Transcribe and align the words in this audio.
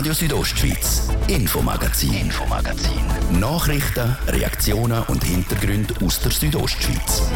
Radio 0.00 0.14
Südostschweiz, 0.14 1.10
Infomagazin, 1.28 2.14
Infomagazin. 2.14 3.02
Nachrichten, 3.38 4.16
Reaktionen 4.28 5.02
und 5.08 5.22
Hintergründe 5.22 5.92
aus 6.02 6.18
der 6.20 6.32
Südostschweiz. 6.32 7.30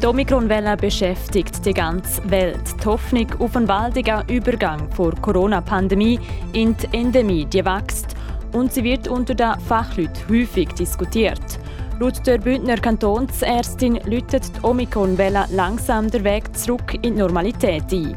Die 0.00 0.06
Omikronwelle 0.06 0.76
beschäftigt 0.76 1.66
die 1.66 1.74
ganze 1.74 2.22
Welt. 2.30 2.60
Die 2.80 2.86
Hoffnung 2.86 3.26
auf 3.40 3.56
einen 3.56 3.66
baldigen 3.66 4.22
Übergang 4.28 4.88
vor 4.92 5.12
Corona-Pandemie 5.16 6.20
in 6.52 6.76
die 6.76 6.96
Endemie 6.96 7.46
die 7.46 7.64
wächst 7.64 8.14
und 8.52 8.72
sie 8.72 8.84
wird 8.84 9.08
unter 9.08 9.34
den 9.34 9.58
Fachleuten 9.58 10.22
häufig 10.28 10.68
diskutiert. 10.74 11.58
Laut 12.00 12.26
der 12.26 12.38
Bündner 12.38 12.78
Kantonsärztin 12.78 14.00
läutet 14.06 14.56
die 14.56 14.64
Omikron-Welle 14.64 15.44
langsam 15.50 16.10
den 16.10 16.24
Weg 16.24 16.56
zurück 16.56 16.94
in 16.94 17.02
die 17.02 17.10
Normalität 17.20 17.92
ein. 17.92 18.14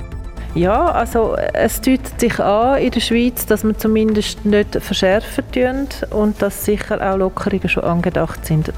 Ja, 0.55 0.85
also 0.85 1.35
es 1.51 1.81
deutet 1.81 2.17
sich 2.17 2.39
an 2.39 2.77
in 2.77 2.91
der 2.91 3.01
Schweiz, 3.01 3.45
dass 3.45 3.65
wir 3.65 3.77
zumindest 3.77 4.45
nicht 4.45 4.73
verschärfen 4.81 5.43
tun 5.51 5.87
und 6.11 6.41
dass 6.41 6.63
sicher 6.63 6.95
auch 7.01 7.17
Lockerungen 7.17 7.67
schon 7.67 7.83
angedacht 7.83 8.45
sind. 8.45 8.71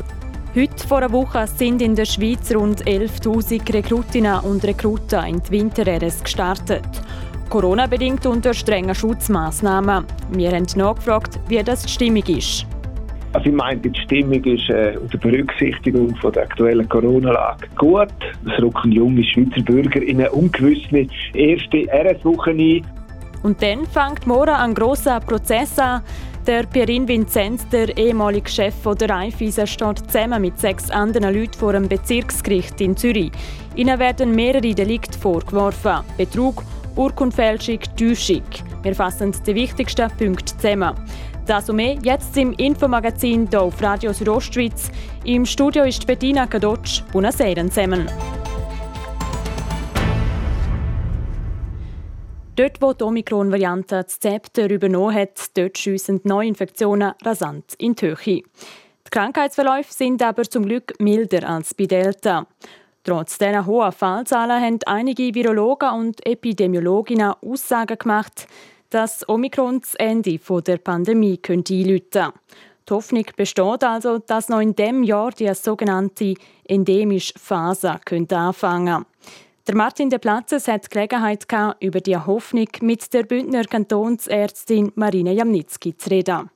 Heute 0.55 0.87
vor 0.87 0.97
einer 0.97 1.11
Woche 1.11 1.45
sind 1.55 1.83
in 1.83 1.93
der 1.93 2.05
Schweiz 2.05 2.51
rund 2.55 2.83
11.000 2.85 3.75
Rekrutinnen 3.75 4.39
und 4.39 4.63
Rekruten 4.65 5.23
in 5.25 5.39
die 5.43 5.51
Winter-RS 5.51 6.23
gestartet. 6.23 6.89
Corona-bedingt 7.51 8.25
unter 8.25 8.55
strengen 8.55 8.95
Schutzmaßnahmen. 8.95 10.03
Wir 10.31 10.51
haben 10.51 10.65
nachgefragt, 10.75 11.39
wie 11.47 11.61
das 11.61 11.83
die 11.83 11.89
Stimmung 11.89 12.23
ist. 12.23 12.65
Also 13.35 13.49
ich 13.49 13.55
meine, 13.55 13.81
die 13.81 13.93
Stimmung 13.99 14.41
ist 14.45 14.69
äh, 14.69 14.97
unter 14.97 15.17
Berücksichtigung 15.17 16.15
von 16.15 16.31
der 16.31 16.43
aktuellen 16.43 16.87
Corona-Lage 16.87 17.67
gut. 17.77 18.07
Es 18.45 18.63
rücken 18.63 18.93
junge 18.93 19.25
Schweizer 19.25 19.61
Bürger 19.61 20.01
in 20.01 20.21
eine 20.21 20.31
ungewisse 20.31 21.05
erste 21.33 21.85
RS-Woche 21.91 22.51
ein. 22.51 22.85
Und 23.43 23.61
dann 23.61 23.85
fängt 23.87 24.25
morgen 24.25 24.55
ein 24.55 24.73
grosser 24.73 25.19
Prozess 25.19 25.77
an. 25.77 26.01
Der 26.47 26.63
Pierin 26.63 27.09
Vinzenz, 27.09 27.67
der 27.67 27.97
ehemalige 27.97 28.49
Chef 28.49 28.73
der 28.97 29.09
Raiffeisen, 29.09 29.67
steht 29.67 30.09
zusammen 30.09 30.41
mit 30.41 30.57
sechs 30.57 30.89
anderen 30.89 31.35
Leuten 31.35 31.59
vor 31.59 31.73
einem 31.73 31.89
Bezirksgericht 31.89 32.79
in 32.79 32.95
Zürich. 32.95 33.33
Ihnen 33.75 33.99
werden 33.99 34.33
mehrere 34.33 34.73
Delikte 34.73 35.19
vorgeworfen. 35.19 36.05
Betrug, 36.17 36.63
Urkundfälschung, 36.95 37.79
Täuschung. 37.99 38.43
Wir 38.81 38.95
fassen 38.95 39.33
die 39.45 39.55
wichtigsten 39.55 40.09
Punkte 40.17 40.55
zusammen. 40.55 40.95
Das 41.45 41.69
und 41.69 41.75
mehr 41.75 41.95
jetzt 42.01 42.35
im 42.37 42.53
Infomagazin 42.53 43.47
hier 43.47 43.61
auf 43.61 43.79
Radio 43.79 44.11
Südostschweiz. 44.11 44.89
Im 45.25 45.45
Studio 45.45 45.83
ist 45.83 46.07
Bettina 46.07 46.47
Kadotsch. 46.47 47.03
Buonasera 47.11 47.69
zusammen. 47.69 48.09
Dort, 52.55 52.81
wo 52.81 52.93
die 52.93 53.03
Omikron-Variante 53.03 54.03
das 54.03 54.19
Zepter 54.19 54.67
übernommen 54.71 55.13
hat, 55.13 55.55
dort 55.55 55.77
schiessen 55.77 56.19
Neuinfektionen 56.23 57.13
rasant 57.23 57.75
in 57.77 57.93
die 57.93 58.07
Höhe. 58.07 58.15
Die 58.25 59.11
Krankheitsverläufe 59.11 59.93
sind 59.93 60.23
aber 60.23 60.45
zum 60.45 60.65
Glück 60.65 60.99
milder 60.99 61.47
als 61.47 61.75
bei 61.75 61.85
Delta. 61.85 62.47
Trotz 63.03 63.37
dieser 63.37 63.67
hohen 63.67 63.91
Fallzahlen 63.91 64.63
haben 64.63 64.79
einige 64.87 65.35
Virologen 65.35 65.91
und 65.91 66.25
Epidemiologinnen 66.25 67.33
Aussagen 67.43 67.99
gemacht, 67.99 68.47
dass 68.89 69.27
Omikron 69.27 69.81
das 69.81 69.95
Ende 69.95 70.39
der 70.39 70.77
Pandemie 70.77 71.37
könnte 71.37 71.73
einläuten 71.73 72.21
könnte. 72.21 72.39
Die 72.87 72.93
Hoffnung 72.93 73.25
besteht 73.35 73.83
also, 73.83 74.19
dass 74.19 74.49
noch 74.49 74.59
in 74.59 74.75
diesem 74.75 75.03
Jahr 75.03 75.31
die 75.31 75.51
sogenannte 75.55 76.35
endemische 76.67 77.33
Phase 77.37 77.99
könnte 78.05 78.37
anfangen 78.37 79.03
könnte. 79.03 79.09
Der 79.67 79.75
Martin 79.75 80.11
de 80.11 80.19
Platzes 80.19 80.67
hat 80.67 80.85
die 80.85 80.89
Gelegenheit 80.89 81.47
über 81.79 81.99
die 81.99 82.15
Hoffnung 82.15 82.67
mit 82.81 83.11
der 83.11 83.23
Bündner 83.23 83.63
Kantonsärztin 83.63 84.91
Marine 84.93 85.33
Jamnitzki 85.33 85.97
zu 85.97 86.11
reden. 86.11 86.51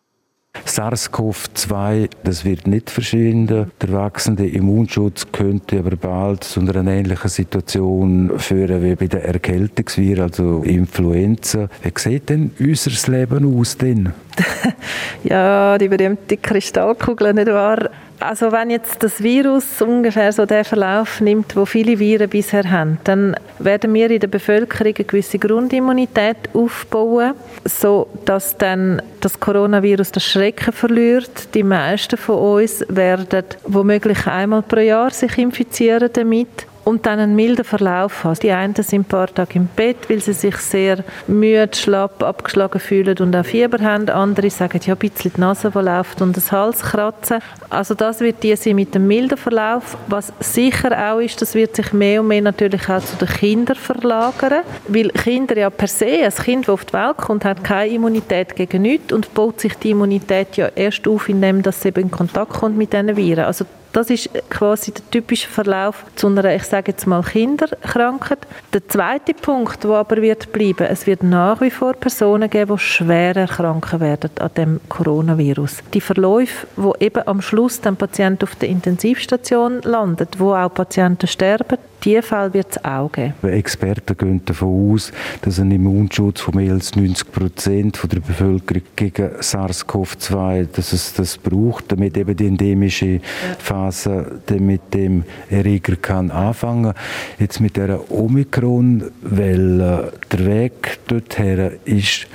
SARS-CoV-2, 0.66 2.10
das 2.24 2.44
wird 2.44 2.66
nicht 2.66 2.90
verschwinden. 2.90 3.72
Der 3.82 3.94
wachsende 3.94 4.48
Immunschutz 4.48 5.28
könnte 5.32 5.80
aber 5.80 5.96
bald 5.96 6.44
zu 6.44 6.60
einer 6.60 6.92
ähnlichen 6.92 7.30
Situation 7.30 8.40
führen 8.40 8.84
wie 8.84 8.96
bei 8.96 9.08
der 9.08 9.26
Erkältungsviren, 9.26 10.24
also 10.24 10.64
Influenza. 10.64 11.70
Wie 11.84 11.92
sieht 11.96 12.30
denn 12.30 12.52
unser 12.60 13.12
Leben 13.12 13.60
aus 13.60 13.78
denn? 13.78 14.14
ja, 15.24 15.78
die 15.78 15.88
berühmte 15.88 16.38
Kristallkugel, 16.38 17.34
nicht 17.34 17.48
wahr? 17.48 17.90
Also 18.20 18.52
wenn 18.52 18.70
jetzt 18.70 19.02
das 19.02 19.24
Virus 19.24 19.82
ungefähr 19.82 20.34
so 20.34 20.46
den 20.46 20.66
Verlauf 20.66 21.22
nimmt, 21.22 21.56
wo 21.56 21.66
viele 21.66 22.00
Viren 22.00 22.30
bisher 22.30 22.70
haben, 22.70 22.98
dann 23.06 23.36
werden 23.60 23.94
wir 23.94 24.12
in 24.12 24.20
der 24.20 24.28
Bevölkerung 24.28 24.88
eine 24.88 25.06
gewisse 25.06 25.40
Grundimmunität 25.40 26.38
aufbauen, 26.54 27.34
so 27.64 28.08
dass 28.26 28.58
dann 28.58 29.02
das 29.22 29.40
Coronavirus 29.40 30.12
das 30.12 30.26
Schrecken 30.26 30.74
verliert. 30.74 31.54
Die 31.54 31.64
meisten 31.64 32.18
von 32.18 32.60
uns 32.60 32.84
werden 32.90 33.46
womöglich 33.66 34.28
einmal 34.28 34.64
pro 34.64 34.80
Jahr 34.80 35.12
sich 35.12 35.38
infizieren 35.38 36.10
damit 36.12 36.69
und 36.84 37.06
dann 37.06 37.20
einen 37.20 37.36
milden 37.36 37.66
Verlauf 37.66 38.24
hast. 38.24 38.44
Die 38.44 38.52
einen 38.52 38.76
sind 38.76 39.02
ein 39.02 39.06
paar 39.06 39.28
Tage 39.28 39.56
im 39.56 39.68
Bett, 39.68 40.10
weil 40.10 40.22
sie 40.22 40.34
sich 40.34 40.58
sehr 40.58 41.04
müde, 41.28 41.76
schlapp, 41.76 42.24
abgeschlagen 42.24 42.80
fühlen 42.80 43.18
und 43.20 43.36
auch 43.36 43.46
Fieber 43.46 43.84
haben. 43.84 44.10
Andere 44.10 44.50
sagen, 44.50 44.80
ja, 44.84 44.94
ein 44.94 44.98
bisschen 44.98 45.32
die 45.36 45.42
Nase, 45.42 45.72
die 45.72 45.80
läuft 45.80 46.22
und 46.22 46.36
das 46.36 46.52
Hals 46.52 46.82
kratzen. 46.82 47.40
Also 47.70 47.94
das 47.94 48.20
wird 48.20 48.44
die 48.44 48.56
sein 48.56 48.76
mit 48.76 48.96
dem 48.96 49.08
milden 49.08 49.38
Verlauf. 49.38 49.98
Was 50.08 50.34
sicher 50.40 51.12
auch 51.12 51.20
ist, 51.20 51.42
das 51.42 51.56
wird 51.56 51.76
sich 51.76 51.94
mehr 51.94 52.22
und 52.22 52.28
mehr 52.28 52.42
natürlich 52.42 52.90
auch 52.90 53.04
zu 53.04 53.16
den 53.18 53.28
Kindern 53.28 53.76
verlagern, 53.76 54.64
weil 54.88 55.10
Kinder 55.10 55.58
ja 55.58 55.70
per 55.70 55.88
se, 55.88 56.06
ein 56.06 56.34
Kind, 56.34 56.68
das 56.68 56.74
auf 56.74 56.86
die 56.86 56.94
Welt 56.94 57.18
kommt, 57.18 57.46
hat 57.46 57.64
keine 57.64 57.92
Immunität 57.92 58.56
gegen 58.56 58.82
nichts 58.82 59.14
und 59.14 59.34
baut 59.34 59.60
sich 59.60 59.76
die 59.76 59.92
Immunität 59.92 60.58
ja 60.58 60.70
erst 60.76 61.08
auf, 61.08 61.30
indem 61.30 61.60
es 61.60 61.86
eben 61.86 62.04
in 62.04 62.12
Kontakt 62.12 62.54
kommt 62.54 62.78
mit 62.78 62.94
diesen 62.94 63.16
Viren. 63.16 63.46
Also 63.46 63.66
das 63.92 64.10
ist 64.10 64.30
quasi 64.50 64.92
der 64.92 65.10
typische 65.10 65.48
Verlauf 65.48 66.06
zu 66.16 66.28
einer, 66.28 66.56
ich 66.56 66.64
sage 66.64 66.92
jetzt 66.92 67.08
mal, 67.08 67.24
Kinderkrankheit. 67.24 68.40
Der 68.74 68.88
zweite 68.88 69.34
Punkt, 69.34 69.84
der 69.84 69.92
aber 69.92 70.22
wird 70.22 70.52
bleiben, 70.52 70.88
es 70.88 71.08
wird 71.08 71.24
nach 71.24 71.62
wie 71.62 71.72
vor 71.72 71.94
Personen 71.94 72.50
geben, 72.50 72.76
die 72.76 72.84
schwer 72.84 73.36
erkranken 73.36 74.00
werden 74.00 74.32
an 74.40 74.52
dem 74.56 74.82
Coronavirus. 74.90 75.78
Die 75.94 76.02
Verläufe, 76.02 76.68
wo 76.76 76.94
eben 77.00 77.28
am 77.28 77.42
Schluss 77.42 77.82
dann 77.82 77.96
Patient 77.96 78.44
auf 78.44 78.56
der 78.56 78.70
Intensivstation 78.70 79.82
landet, 79.82 80.40
wo 80.40 80.54
auch 80.54 80.74
Patienten 80.74 81.28
sterben, 81.28 81.78
diese 82.04 82.22
Fälle 82.22 82.54
wird 82.54 82.72
es 82.72 82.86
auch 82.86 83.12
geben. 83.12 83.34
Experten 83.44 84.18
gehen 84.18 84.42
davon 84.46 84.94
aus, 84.94 85.12
dass 85.42 85.60
ein 85.60 85.72
Immunschutz 85.72 86.42
von 86.42 86.56
mehr 86.56 86.74
als 86.74 86.96
90 86.96 87.32
Prozent 87.32 88.00
der 88.12 88.20
Bevölkerung 88.20 88.84
gegen 88.96 89.30
SARS-CoV-2 89.40 90.68
dass 90.74 90.94
es 90.94 91.14
das 91.14 91.38
braucht, 91.38 91.92
damit 91.92 92.18
eben 92.18 92.36
die 92.36 92.48
endemische 92.48 93.22
Phase 93.58 94.42
mit 94.60 94.94
dem 94.94 95.24
Erreger 95.50 95.96
kann 95.96 96.32
anfangen. 96.32 96.94
Jetzt 97.40 97.60
mit 97.60 97.78
der 97.78 98.12
Omikron-Welle, 98.12 100.14
der 100.32 100.46
Weg 100.46 101.00
dorthin 101.08 101.72
ist 101.86 102.28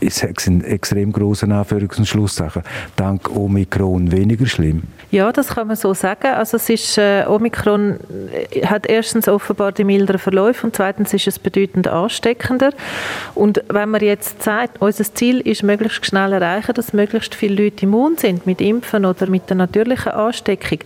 es 0.00 0.22
in 0.46 0.62
extrem 0.62 1.12
großen 1.12 1.50
Anführungs- 1.52 1.98
und 1.98 2.06
Schlusssachen, 2.06 2.62
dank 2.96 3.34
Omikron 3.34 4.12
weniger 4.12 4.46
schlimm? 4.46 4.82
Ja, 5.10 5.32
das 5.32 5.48
kann 5.48 5.68
man 5.68 5.76
so 5.76 5.94
sagen. 5.94 6.26
Also 6.26 6.56
es 6.56 6.68
ist, 6.68 6.98
äh, 6.98 7.24
Omikron 7.26 7.98
äh, 8.50 8.66
hat 8.66 8.86
erstens 8.86 9.28
offenbar 9.28 9.72
die 9.72 9.84
milderen 9.84 10.18
Verläufe 10.18 10.66
und 10.66 10.76
zweitens 10.76 11.14
ist 11.14 11.26
es 11.28 11.38
bedeutend 11.38 11.88
ansteckender. 11.88 12.72
Und 13.34 13.62
wenn 13.68 13.90
man 13.90 14.00
jetzt 14.00 14.42
sagt, 14.42 14.80
unser 14.80 15.04
Ziel 15.14 15.40
ist, 15.40 15.62
möglichst 15.62 16.04
schnell 16.04 16.32
erreichen, 16.32 16.74
dass 16.74 16.92
möglichst 16.92 17.34
viele 17.34 17.64
Leute 17.64 17.86
immun 17.86 18.16
sind 18.16 18.46
mit 18.46 18.60
Impfen 18.60 19.04
oder 19.06 19.28
mit 19.28 19.48
der 19.48 19.56
natürlichen 19.56 20.12
Ansteckung, 20.12 20.80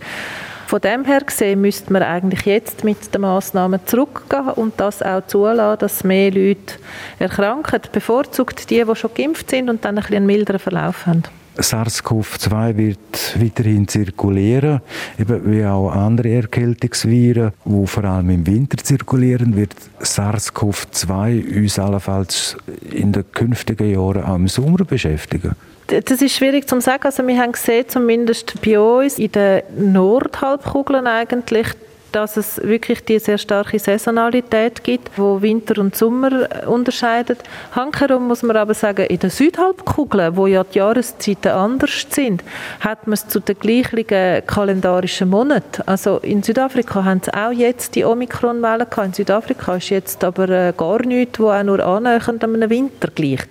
von 0.71 0.79
dem 0.79 1.03
her 1.03 1.19
gesehen 1.19 1.59
müsste 1.59 1.91
man 1.91 2.01
eigentlich 2.01 2.45
jetzt 2.45 2.85
mit 2.85 3.13
den 3.13 3.19
Massnahmen 3.19 3.81
zurückgehen 3.85 4.51
und 4.51 4.79
das 4.79 5.03
auch 5.03 5.27
zulassen, 5.27 5.79
dass 5.79 6.05
mehr 6.05 6.31
Leute 6.31 6.75
erkranken. 7.19 7.81
Bevorzugt 7.91 8.69
die, 8.69 8.81
die 8.81 8.95
schon 8.95 9.13
geimpft 9.13 9.49
sind 9.49 9.69
und 9.69 9.83
dann 9.83 9.97
ein 9.97 10.01
bisschen 10.01 10.15
einen 10.15 10.27
milderen 10.27 10.59
Verlauf 10.59 11.05
haben. 11.05 11.23
SARS-CoV-2 11.57 12.77
wird 12.77 13.37
weiterhin 13.39 13.87
zirkulieren, 13.87 14.81
eben 15.19 15.51
wie 15.51 15.65
auch 15.65 15.91
andere 15.91 16.29
Erkältungsviren, 16.29 17.51
die 17.65 17.87
vor 17.87 18.03
allem 18.05 18.29
im 18.29 18.47
Winter 18.47 18.77
zirkulieren, 18.77 19.55
wird 19.55 19.75
SARS-CoV-2 19.99 21.61
uns 21.61 21.79
allenfalls 21.79 22.57
in 22.91 23.11
den 23.11 23.29
künftigen 23.31 23.91
Jahren 23.91 24.23
auch 24.23 24.35
im 24.35 24.47
Sommer 24.47 24.85
beschäftigen 24.85 25.55
das 25.99 26.21
ist 26.21 26.35
schwierig 26.35 26.69
zu 26.69 26.79
sagen. 26.79 27.03
Also 27.03 27.27
wir 27.27 27.37
haben 27.37 27.51
gesehen, 27.51 27.85
zumindest 27.87 28.61
bei 28.61 28.79
uns 28.79 29.19
in 29.19 29.31
den 29.31 29.61
Nordhalbkugeln 29.91 31.05
eigentlich, 31.05 31.67
dass 32.11 32.37
es 32.37 32.61
wirklich 32.63 33.03
die 33.05 33.19
sehr 33.19 33.37
starke 33.37 33.79
Saisonalität 33.79 34.83
gibt, 34.83 35.17
wo 35.17 35.41
Winter 35.41 35.79
und 35.79 35.95
Sommer 35.95 36.47
unterscheidet. 36.67 37.39
Hankerum 37.71 38.27
muss 38.27 38.43
man 38.43 38.57
aber 38.57 38.73
sagen, 38.73 39.05
in 39.05 39.19
der 39.19 39.29
Südhalbkugel, 39.29 40.35
wo 40.35 40.47
ja 40.47 40.63
die 40.63 40.77
Jahreszeiten 40.77 41.51
anders 41.51 42.05
sind, 42.09 42.43
hat 42.79 43.07
man 43.07 43.13
es 43.13 43.27
zu 43.27 43.39
den 43.39 43.57
gleichen 43.57 44.45
kalendarischen 44.45 45.29
Monaten. 45.29 45.83
Also 45.85 46.17
in 46.17 46.43
Südafrika 46.43 47.03
haben 47.03 47.21
sie 47.23 47.33
auch 47.33 47.51
jetzt 47.51 47.95
die 47.95 48.05
Omikron-Welle 48.05 48.85
gehabt. 48.85 49.07
In 49.07 49.13
Südafrika 49.13 49.75
ist 49.75 49.89
jetzt 49.89 50.23
aber 50.23 50.49
äh, 50.49 50.73
gar 50.75 51.05
nichts, 51.05 51.39
wo 51.39 51.49
auch 51.49 51.63
nur 51.63 51.79
annähernd 51.79 52.43
an 52.43 52.55
einem 52.55 52.69
Winter 52.69 53.09
gleicht. 53.13 53.47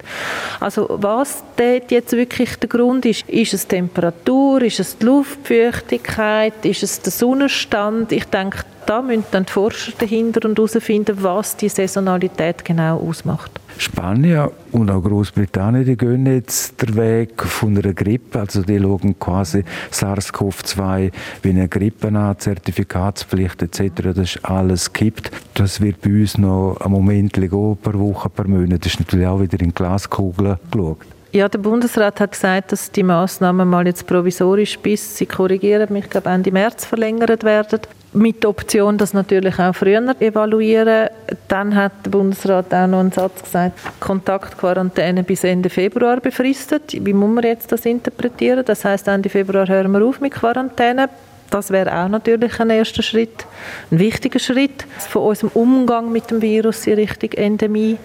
Also 0.60 0.86
was 0.90 1.42
dort 1.56 1.90
jetzt 1.90 2.12
wirklich 2.12 2.56
der 2.56 2.68
Grund 2.68 3.06
ist, 3.06 3.28
ist 3.28 3.54
es 3.54 3.66
Temperatur, 3.66 4.62
ist 4.62 4.80
es 4.80 4.98
die 4.98 5.06
Luftfeuchtigkeit, 5.06 6.64
ist 6.64 6.82
es 6.82 7.00
der 7.00 7.12
Sonnenstand? 7.12 8.12
Ich 8.12 8.24
denke, 8.26 8.49
da 8.86 9.02
müssen 9.02 9.24
dann 9.30 9.46
die 9.46 9.52
Forscher 9.52 9.92
dahinter 9.98 10.48
und 10.48 10.58
herausfinden, 10.58 11.16
was 11.20 11.56
die 11.56 11.68
Saisonalität 11.68 12.64
genau 12.64 12.98
ausmacht. 12.98 13.50
Spanien 13.78 14.48
und 14.72 14.90
auch 14.90 15.00
Großbritannien, 15.00 15.84
die 15.84 15.96
gehen 15.96 16.26
jetzt 16.26 16.82
den 16.82 16.96
Weg 16.96 17.42
von 17.42 17.78
einer 17.78 17.94
Grippe, 17.94 18.40
also 18.40 18.62
die 18.62 18.78
schauen 18.78 19.18
quasi 19.18 19.64
SARS-CoV-2 19.90 21.12
wie 21.42 21.48
eine 21.48 21.68
Grippe 21.68 22.08
an, 22.08 22.38
Zertifikatspflicht 22.38 23.62
etc., 23.62 23.90
das 24.14 24.18
ist 24.18 24.44
alles 24.44 24.92
gibt. 24.92 25.30
Das 25.54 25.80
wird 25.80 26.00
bei 26.02 26.10
uns 26.10 26.36
noch 26.36 26.76
ein 26.80 26.90
Moment 26.90 27.32
gehen, 27.32 27.78
per 27.80 27.98
Woche, 27.98 28.28
per 28.28 28.46
Monat. 28.46 28.84
Das 28.84 28.94
ist 28.94 29.00
natürlich 29.00 29.26
auch 29.26 29.40
wieder 29.40 29.60
in 29.60 29.72
Glaskugeln 29.72 30.58
geschaut. 30.70 30.98
Ja, 31.32 31.48
der 31.48 31.58
Bundesrat 31.58 32.18
hat 32.18 32.32
gesagt, 32.32 32.72
dass 32.72 32.90
die 32.90 33.04
Maßnahmen 33.04 33.68
mal 33.68 33.86
jetzt 33.86 34.04
provisorisch 34.04 34.76
bis, 34.80 35.16
sie 35.16 35.26
korrigieren 35.26 35.92
mich, 35.92 36.10
glaube 36.10 36.28
Ende 36.28 36.50
März 36.50 36.84
verlängert 36.84 37.44
werden. 37.44 37.78
Mit 38.12 38.42
der 38.42 38.50
Option, 38.50 38.98
das 38.98 39.14
natürlich 39.14 39.56
auch 39.60 39.72
früher 39.72 40.16
evaluieren. 40.18 41.08
Dann 41.46 41.76
hat 41.76 41.92
der 42.04 42.10
Bundesrat 42.10 42.74
auch 42.74 42.88
noch 42.88 42.98
einen 42.98 43.12
Satz 43.12 43.44
gesagt, 43.44 43.78
Kontaktquarantäne 44.00 45.22
bis 45.22 45.44
Ende 45.44 45.70
Februar 45.70 46.18
befristet. 46.18 46.94
Wie 47.06 47.12
muss 47.12 47.30
man 47.30 47.44
jetzt 47.44 47.70
das 47.70 47.86
interpretieren? 47.86 48.64
Das 48.64 48.84
heißt, 48.84 49.06
Ende 49.06 49.28
Februar 49.28 49.68
hören 49.68 49.92
wir 49.92 50.04
auf 50.04 50.20
mit 50.20 50.32
Quarantäne. 50.32 51.08
Das 51.50 51.70
wäre 51.70 51.96
auch 51.96 52.08
natürlich 52.08 52.58
ein 52.58 52.70
erster 52.70 53.04
Schritt, 53.04 53.46
ein 53.92 54.00
wichtiger 54.00 54.40
Schritt 54.40 54.84
von 54.98 55.22
unserem 55.22 55.50
Umgang 55.54 56.10
mit 56.10 56.28
dem 56.32 56.42
Virus 56.42 56.88
in 56.88 56.94
Richtung 56.94 57.30
Endemie. 57.32 57.98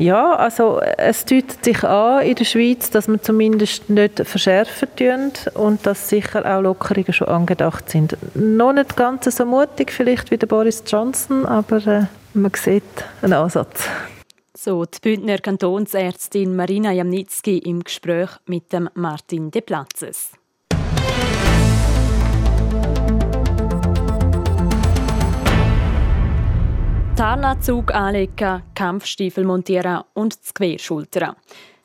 Ja, 0.00 0.34
also 0.34 0.80
es 0.80 1.26
deutet 1.26 1.62
sich 1.62 1.84
an 1.84 2.22
in 2.22 2.34
der 2.34 2.46
Schweiz, 2.46 2.90
dass 2.90 3.06
wir 3.06 3.20
zumindest 3.20 3.90
nicht 3.90 4.26
verschärfen 4.26 4.88
tun 4.96 5.32
und 5.52 5.84
dass 5.84 6.08
sicher 6.08 6.46
auch 6.46 6.62
Lockerungen 6.62 7.12
schon 7.12 7.28
angedacht 7.28 7.90
sind. 7.90 8.16
Noch 8.34 8.72
nicht 8.72 8.96
ganz 8.96 9.26
so 9.26 9.44
mutig 9.44 9.92
vielleicht 9.92 10.30
wie 10.30 10.38
der 10.38 10.46
Boris 10.46 10.82
Johnson, 10.86 11.44
aber 11.44 11.86
äh, 11.86 12.06
man 12.32 12.50
sieht 12.56 12.82
einen 13.20 13.34
Ansatz. 13.34 13.86
So 14.56 14.86
die 14.86 15.00
Bündner 15.02 15.36
Kantonsärztin 15.36 16.56
Marina 16.56 16.92
Jamnitzki 16.92 17.58
im 17.58 17.84
Gespräch 17.84 18.30
mit 18.46 18.72
dem 18.72 18.88
Martin 18.94 19.50
De 19.50 19.60
Platzes. 19.60 20.32
Tarnanzug 27.20 27.92
anlegen, 27.92 28.62
Kampfstiefel 28.74 29.44
montieren 29.44 30.04
und 30.14 30.40
das 30.40 30.54
Gewehr 30.54 30.78
schultern. 30.78 31.36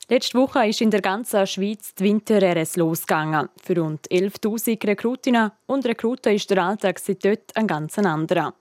Letzte 0.07 0.37
Woche 0.37 0.65
ist 0.65 0.79
in 0.79 0.91
der 0.91 1.01
ganzen 1.01 1.45
Schweiz 1.45 1.93
die 1.93 2.05
Winter-RS 2.05 2.77
losgegangen. 2.77 3.49
Für 3.61 3.77
rund 3.81 4.07
11.000 4.09 4.87
Rekrutinnen 4.87 5.51
und 5.65 5.85
Rekruten 5.85 6.33
ist 6.33 6.49
der 6.49 6.63
Alltag 6.63 6.99
seit 6.99 7.25
dort 7.25 7.53
ein 7.53 7.67
ganz 7.67 7.99
anderer. 7.99 8.53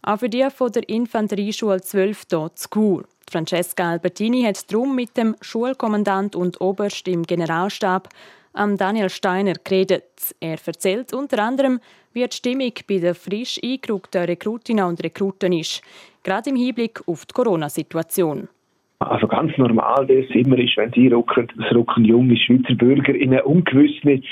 Auch 0.00 0.18
für 0.18 0.30
die 0.30 0.48
von 0.48 0.72
der 0.72 0.88
Infanterieschule 0.88 1.82
12 1.82 2.22
hier 2.30 2.50
zu 2.54 2.68
Chur. 2.70 3.04
Francesca 3.30 3.90
Albertini 3.90 4.42
hat 4.44 4.72
darum 4.72 4.94
mit 4.94 5.18
dem 5.18 5.36
Schulkommandant 5.42 6.34
und 6.34 6.62
Oberst 6.62 7.06
im 7.08 7.24
Generalstab, 7.24 8.08
Daniel 8.76 9.10
Steiner, 9.10 9.54
geredet. 9.62 10.34
Er 10.40 10.58
erzählt 10.64 11.12
unter 11.12 11.42
anderem, 11.42 11.80
wie 12.12 12.26
die 12.26 12.36
Stimmung 12.36 12.72
bei 12.88 12.98
den 12.98 13.14
frisch 13.14 13.60
eingerückten 13.62 14.24
Rekrutinnen 14.24 14.84
und 14.84 15.02
Rekruten 15.04 15.52
ist, 15.52 15.82
gerade 16.22 16.50
im 16.50 16.56
Hinblick 16.56 17.00
auf 17.06 17.26
die 17.26 17.34
Corona-Situation. 17.34 18.48
Also 18.98 19.28
ganz 19.28 19.56
normal, 19.58 20.10
es 20.10 20.34
immer 20.34 20.58
ist, 20.58 20.78
wenn 20.78 20.90
sie 20.92 21.08
rücken, 21.08 21.48
es 21.58 21.76
rücken 21.76 22.06
junge 22.06 22.34
Schweizer 22.38 22.74
Bürger 22.74 23.14
in 23.14 23.32
eine 23.32 23.44
ungewisse 23.44 24.22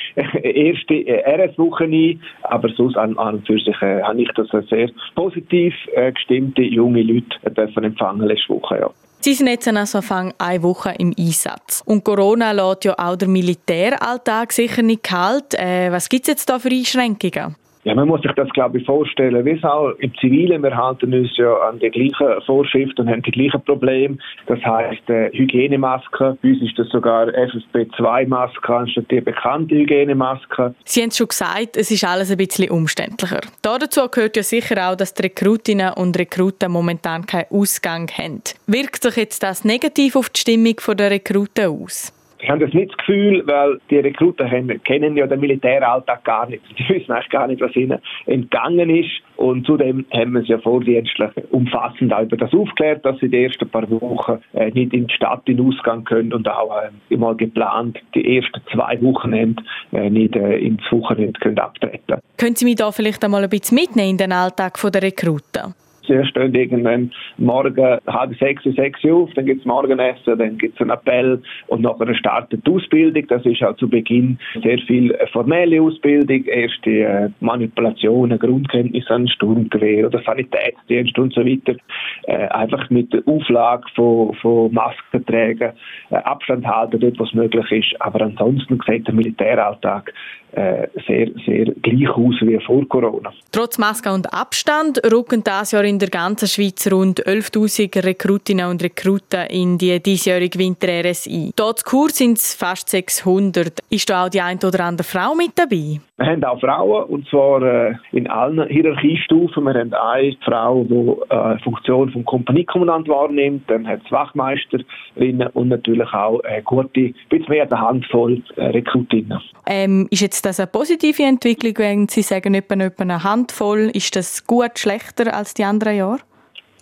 erste 0.42 1.04
RS-Woche 1.06 1.84
ein. 1.84 2.20
Aber 2.44 2.70
sonst 2.70 2.96
an, 2.96 3.18
an 3.18 3.34
und 3.34 3.46
für 3.46 3.58
sich 3.58 3.76
äh, 3.82 4.00
habe 4.00 4.22
ich 4.22 4.30
das 4.34 4.48
sehr 4.70 4.90
positiv 5.14 5.74
äh, 5.94 6.12
gestimmte 6.12 6.62
junge 6.62 7.02
Leute 7.02 7.26
äh, 7.42 7.84
empfangen 7.84 8.26
letzte 8.26 8.54
Woche. 8.54 8.78
Ja. 8.80 8.90
Sie 9.24 9.32
sind 9.32 9.46
jetzt 9.46 9.66
also 9.66 9.96
Anfang 9.96 10.34
eine 10.36 10.62
Woche 10.62 10.94
im 10.98 11.14
Einsatz. 11.18 11.82
Und 11.86 12.04
Corona 12.04 12.52
lässt 12.52 12.84
ja 12.84 12.94
auch 12.98 13.16
der 13.16 13.26
Militäralltag 13.26 14.52
sicher 14.52 14.82
nicht 14.82 15.02
kalt. 15.02 15.54
Äh, 15.54 15.90
was 15.90 16.10
gibt 16.10 16.24
es 16.24 16.28
jetzt 16.28 16.50
da 16.50 16.58
für 16.58 16.68
Einschränkungen? 16.68 17.56
Ja, 17.84 17.94
man 17.94 18.08
muss 18.08 18.22
sich 18.22 18.32
das, 18.32 18.48
glaube 18.50 18.78
ich, 18.78 18.86
vorstellen. 18.86 19.44
Wie 19.44 19.50
es 19.50 19.62
auch 19.62 19.90
im 19.98 20.12
Zivilen, 20.16 20.62
wir 20.62 20.74
halten 20.74 21.12
uns 21.12 21.36
ja 21.36 21.54
an 21.68 21.78
die 21.78 21.90
gleichen 21.90 22.40
Vorschriften 22.46 23.02
und 23.02 23.10
haben 23.10 23.22
die 23.22 23.30
gleichen 23.30 23.62
Probleme. 23.62 24.16
Das 24.46 24.58
heisst, 24.64 25.08
äh, 25.10 25.30
Hygienemasken. 25.32 26.38
Bei 26.42 26.48
uns 26.48 26.62
ist 26.62 26.78
das 26.78 26.88
sogar 26.88 27.28
FFP2-Masken 27.28 28.74
anstatt 28.74 29.10
die 29.10 29.20
bekannte 29.20 29.74
Hygienemaske. 29.74 30.74
Sie 30.84 31.02
haben 31.02 31.10
es 31.10 31.18
schon 31.18 31.28
gesagt, 31.28 31.76
es 31.76 31.90
ist 31.90 32.04
alles 32.04 32.30
ein 32.30 32.38
bisschen 32.38 32.70
umständlicher. 32.70 33.40
Dazu 33.60 34.08
gehört 34.08 34.36
ja 34.36 34.42
sicher 34.42 34.90
auch, 34.90 34.96
dass 34.96 35.12
die 35.12 35.24
Rekrutinnen 35.24 35.92
und 35.92 36.18
Rekruten 36.18 36.72
momentan 36.72 37.26
keinen 37.26 37.50
Ausgang 37.50 38.08
haben. 38.16 38.40
Wirkt 38.66 39.02
sich 39.02 39.16
jetzt 39.16 39.42
das 39.42 39.62
negativ 39.64 40.16
auf 40.16 40.30
die 40.30 40.40
Stimmung 40.40 40.76
der 40.96 41.10
Rekruten 41.10 41.66
aus? 41.66 42.14
Ich 42.44 42.50
habe 42.50 42.62
das 42.62 42.74
nicht 42.74 42.90
das 42.90 42.98
Gefühl, 42.98 43.42
weil 43.46 43.80
die 43.88 43.96
Rekruten 43.96 44.50
haben, 44.50 44.68
kennen 44.84 45.16
ja 45.16 45.26
den 45.26 45.40
Militäralltag 45.40 46.24
gar 46.24 46.46
nicht. 46.46 46.62
Die 46.78 46.86
wissen 46.90 47.10
eigentlich 47.10 47.30
gar 47.30 47.46
nicht, 47.46 47.62
was 47.62 47.74
ihnen 47.74 47.98
entgangen 48.26 48.90
ist. 48.90 49.10
Und 49.36 49.64
zudem 49.64 50.04
haben 50.12 50.32
wir 50.32 50.42
es 50.42 50.48
ja 50.48 50.58
vordienstlich 50.58 51.30
umfassend 51.50 52.12
auch 52.12 52.20
über 52.20 52.36
das 52.36 52.52
aufgeklärt, 52.52 53.04
dass 53.04 53.18
sie 53.18 53.30
die 53.30 53.44
ersten 53.44 53.68
paar 53.68 53.90
Wochen 53.90 54.40
äh, 54.52 54.70
nicht 54.70 54.92
in 54.92 55.06
die 55.06 55.14
Stadt 55.14 55.40
in 55.46 55.58
Ausgang 55.58 56.04
können 56.04 56.34
und 56.34 56.46
auch 56.46 56.82
äh, 56.82 57.34
geplant 57.36 57.98
die 58.14 58.36
ersten 58.36 58.60
zwei 58.70 59.00
Wochenende 59.00 59.62
äh, 59.92 60.10
nicht 60.10 60.36
äh, 60.36 60.58
ins 60.58 60.82
Wochenende 60.90 61.40
können 61.40 61.58
abtreten. 61.58 62.20
Können 62.36 62.56
Sie 62.56 62.66
mich 62.66 62.76
da 62.76 62.92
vielleicht 62.92 63.24
einmal 63.24 63.42
ein 63.42 63.50
bisschen 63.50 63.76
mitnehmen 63.76 64.10
in 64.10 64.18
den 64.18 64.32
Alltag 64.32 64.78
der 64.92 65.02
Rekruten? 65.02 65.74
Sie 66.06 66.24
stehen 66.26 66.54
irgendwann 66.54 67.12
morgen 67.38 67.98
halb 68.06 68.36
sechs, 68.38 68.62
sechs 68.64 69.02
Uhr 69.04 69.24
auf, 69.24 69.30
dann 69.34 69.46
gibt 69.46 69.60
es 69.60 69.66
Morgenessen, 69.66 70.38
dann 70.38 70.58
gibt 70.58 70.74
es 70.74 70.80
einen 70.80 70.90
Appell 70.90 71.42
und 71.68 71.82
nachher 71.82 72.14
startet 72.14 72.66
die 72.66 72.70
Ausbildung. 72.70 73.26
Das 73.28 73.44
ist 73.44 73.62
auch 73.62 73.76
zu 73.76 73.88
Beginn 73.88 74.38
sehr 74.62 74.78
viel 74.78 75.16
formelle 75.32 75.80
Ausbildung, 75.80 76.44
erste 76.44 76.90
äh, 76.90 77.28
Manipulationen, 77.40 78.38
Grundkenntnisse 78.38 79.10
an 79.10 79.28
Sturmgewehr 79.28 80.06
oder 80.06 80.22
Sanitätsdienst 80.22 81.18
und 81.18 81.32
so 81.32 81.44
weiter. 81.44 81.76
Äh, 82.24 82.48
einfach 82.48 82.88
mit 82.90 83.12
der 83.12 83.22
Auflage 83.26 83.84
von, 83.94 84.34
von 84.34 84.72
Masken 84.72 85.24
tragen, 85.26 85.72
äh, 86.10 86.16
Abstand 86.16 86.66
halten, 86.66 87.00
dort 87.00 87.18
was 87.18 87.32
möglich 87.34 87.70
ist. 87.70 88.00
Aber 88.00 88.20
ansonsten 88.22 88.78
sieht 88.86 89.06
der 89.06 89.14
Militäralltag 89.14 90.12
äh, 90.56 90.88
sehr, 91.06 91.28
sehr 91.46 91.64
gleich 91.82 92.08
aus 92.10 92.36
wie 92.42 92.58
vor 92.64 92.86
Corona. 92.88 93.32
Trotz 93.50 93.78
Maske 93.78 94.12
und 94.12 94.32
Abstand 94.32 95.00
rücken 95.10 95.42
das 95.42 95.72
Jahr 95.72 95.84
in 95.84 95.98
der 95.98 96.10
ganzen 96.10 96.48
Schweiz 96.48 96.90
rund 96.90 97.26
11.000 97.26 98.04
Rekrutinnen 98.04 98.66
und 98.66 98.82
Rekruten 98.82 99.46
in 99.46 99.78
die 99.78 100.00
diesjährige 100.00 100.58
Winter-RSI. 100.58 101.52
Dort 101.56 101.80
zu 101.80 101.84
Kur 101.84 102.10
sind 102.10 102.38
es 102.38 102.54
fast 102.54 102.88
600. 102.88 103.80
Ist 103.90 104.08
da 104.08 104.26
auch 104.26 104.28
die 104.28 104.40
eine 104.40 104.60
oder 104.64 104.84
andere 104.84 105.06
Frau 105.06 105.34
mit 105.34 105.52
dabei? 105.56 106.00
Wir 106.16 106.26
haben 106.26 106.44
auch 106.44 106.60
Frauen, 106.60 107.06
und 107.06 107.28
zwar 107.28 107.60
äh, 107.62 107.94
in 108.12 108.28
allen 108.28 108.68
Hierarchiestufen. 108.68 109.64
Wir 109.64 109.74
haben 109.74 109.92
eine 109.92 110.36
Frau, 110.44 110.84
die 110.84 111.34
äh, 111.34 111.58
Funktion 111.64 112.08
vom 112.10 112.24
Kompaniekommandant 112.24 113.08
wahrnimmt, 113.08 113.68
dann 113.68 113.84
hat 113.84 114.00
es 114.04 114.12
Wachmeisterinnen 114.12 115.48
und 115.54 115.68
natürlich 115.68 116.12
auch 116.12 116.38
äh, 116.44 116.62
gute, 116.62 117.12
bisschen 117.30 117.48
mehr 117.48 117.64
eine 117.64 117.80
Handvoll 117.80 118.40
äh, 118.54 118.66
Rekrutinnen. 118.66 119.40
Ähm, 119.66 120.06
ist 120.12 120.20
jetzt 120.20 120.46
das 120.46 120.60
eine 120.60 120.68
positive 120.68 121.24
Entwicklung, 121.24 121.74
wenn 121.78 122.06
Sie 122.06 122.22
sagen, 122.22 122.54
etwa, 122.54 122.76
etwa 122.76 123.02
eine 123.02 123.24
Handvoll? 123.24 123.90
Ist 123.92 124.14
das 124.14 124.46
gut, 124.46 124.78
schlechter 124.78 125.34
als 125.36 125.54
die 125.54 125.64
anderen 125.64 125.96
Jahre? 125.96 126.20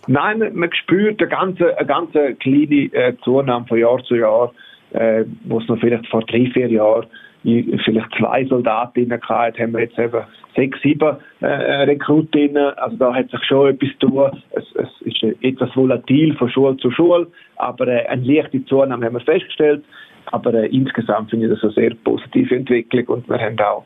Nein, 0.05 0.51
man 0.53 0.71
spürt 0.73 1.19
eine 1.19 1.29
ganz, 1.29 1.59
eine 1.59 1.87
ganz 1.87 2.11
kleine 2.11 2.93
äh, 2.93 3.15
Zunahme 3.23 3.65
von 3.65 3.79
Jahr 3.79 3.97
zu 4.03 4.13
Jahr, 4.13 4.53
äh, 4.91 5.23
wo 5.45 5.59
es 5.59 5.67
noch 5.67 5.79
vielleicht 5.79 6.05
vor 6.09 6.21
drei, 6.21 6.51
vier 6.53 6.69
Jahren 6.69 7.07
vielleicht 7.43 8.15
zwei 8.17 8.45
Soldatinnen 8.45 9.19
gehabt, 9.19 9.59
haben 9.59 9.73
wir 9.73 9.81
jetzt 9.81 9.99
eben 9.99 10.21
sechs, 10.55 10.81
sieben 10.81 11.17
äh, 11.41 11.45
Rekrutinnen. 11.45 12.73
Also 12.77 12.97
da 12.97 13.13
hat 13.13 13.29
sich 13.29 13.43
schon 13.45 13.69
etwas 13.69 13.89
tun. 13.99 14.41
Es, 14.51 14.63
es 14.75 15.01
ist 15.01 15.23
etwas 15.41 15.75
volatil 15.75 16.35
von 16.35 16.49
Schule 16.49 16.77
zu 16.77 16.91
Schule, 16.91 17.27
aber 17.57 17.87
äh, 17.87 18.05
eine 18.07 18.23
leichte 18.23 18.63
Zunahme 18.65 19.05
haben 19.05 19.13
wir 19.13 19.21
festgestellt. 19.21 19.83
Aber 20.27 20.53
äh, 20.53 20.67
insgesamt 20.67 21.29
finde 21.29 21.47
ich 21.47 21.53
das 21.53 21.63
eine 21.63 21.73
sehr 21.73 21.95
positive 22.03 22.55
Entwicklung 22.55 23.05
und 23.07 23.29
wir 23.29 23.39
haben 23.39 23.59
auch 23.59 23.85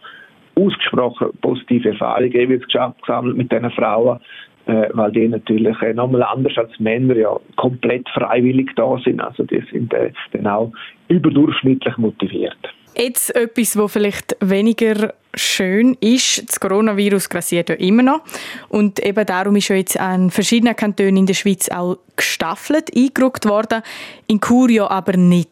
ausgesprochen 0.56 1.30
positive 1.42 1.90
Erfahrungen 1.90 2.60
gesammelt 2.60 3.38
mit 3.38 3.52
diesen 3.52 3.72
Frauen, 3.72 4.20
äh, 4.66 4.90
weil 4.94 5.12
die 5.12 5.28
natürlich 5.28 5.82
äh, 5.82 5.94
nochmal 5.94 6.24
anders 6.24 6.58
als 6.58 6.80
Männer 6.80 7.16
ja 7.16 7.38
komplett 7.56 8.08
freiwillig 8.10 8.70
da 8.76 8.98
sind. 9.04 9.22
Also 9.22 9.44
die 9.44 9.64
sind 9.72 9.94
äh, 9.94 10.12
dann 10.34 10.48
auch 10.48 10.72
überdurchschnittlich 11.08 11.98
motiviert. 11.98 12.58
Jetzt 12.98 13.36
etwas, 13.36 13.78
was 13.78 13.92
vielleicht 13.92 14.36
weniger 14.40 15.14
schön 15.36 15.96
ist, 16.00 16.50
das 16.50 16.60
Coronavirus 16.60 17.30
grassiert 17.30 17.70
ja 17.70 17.76
immer 17.76 18.02
noch 18.02 18.22
und 18.70 19.00
eben 19.06 19.24
darum 19.24 19.56
ist 19.56 19.68
ja 19.68 19.76
jetzt 19.76 20.00
an 20.00 20.32
verschiedenen 20.32 20.76
Kantonen 20.76 21.18
in 21.18 21.26
der 21.28 21.36
Schweiz 21.36 21.70
auch 21.70 21.98
gestaffelt 22.16 22.90
eingerückt 22.96 23.46
worden, 23.48 23.84
in 24.26 24.40
Curio 24.40 24.88
aber 24.88 25.16
nicht. 25.16 25.50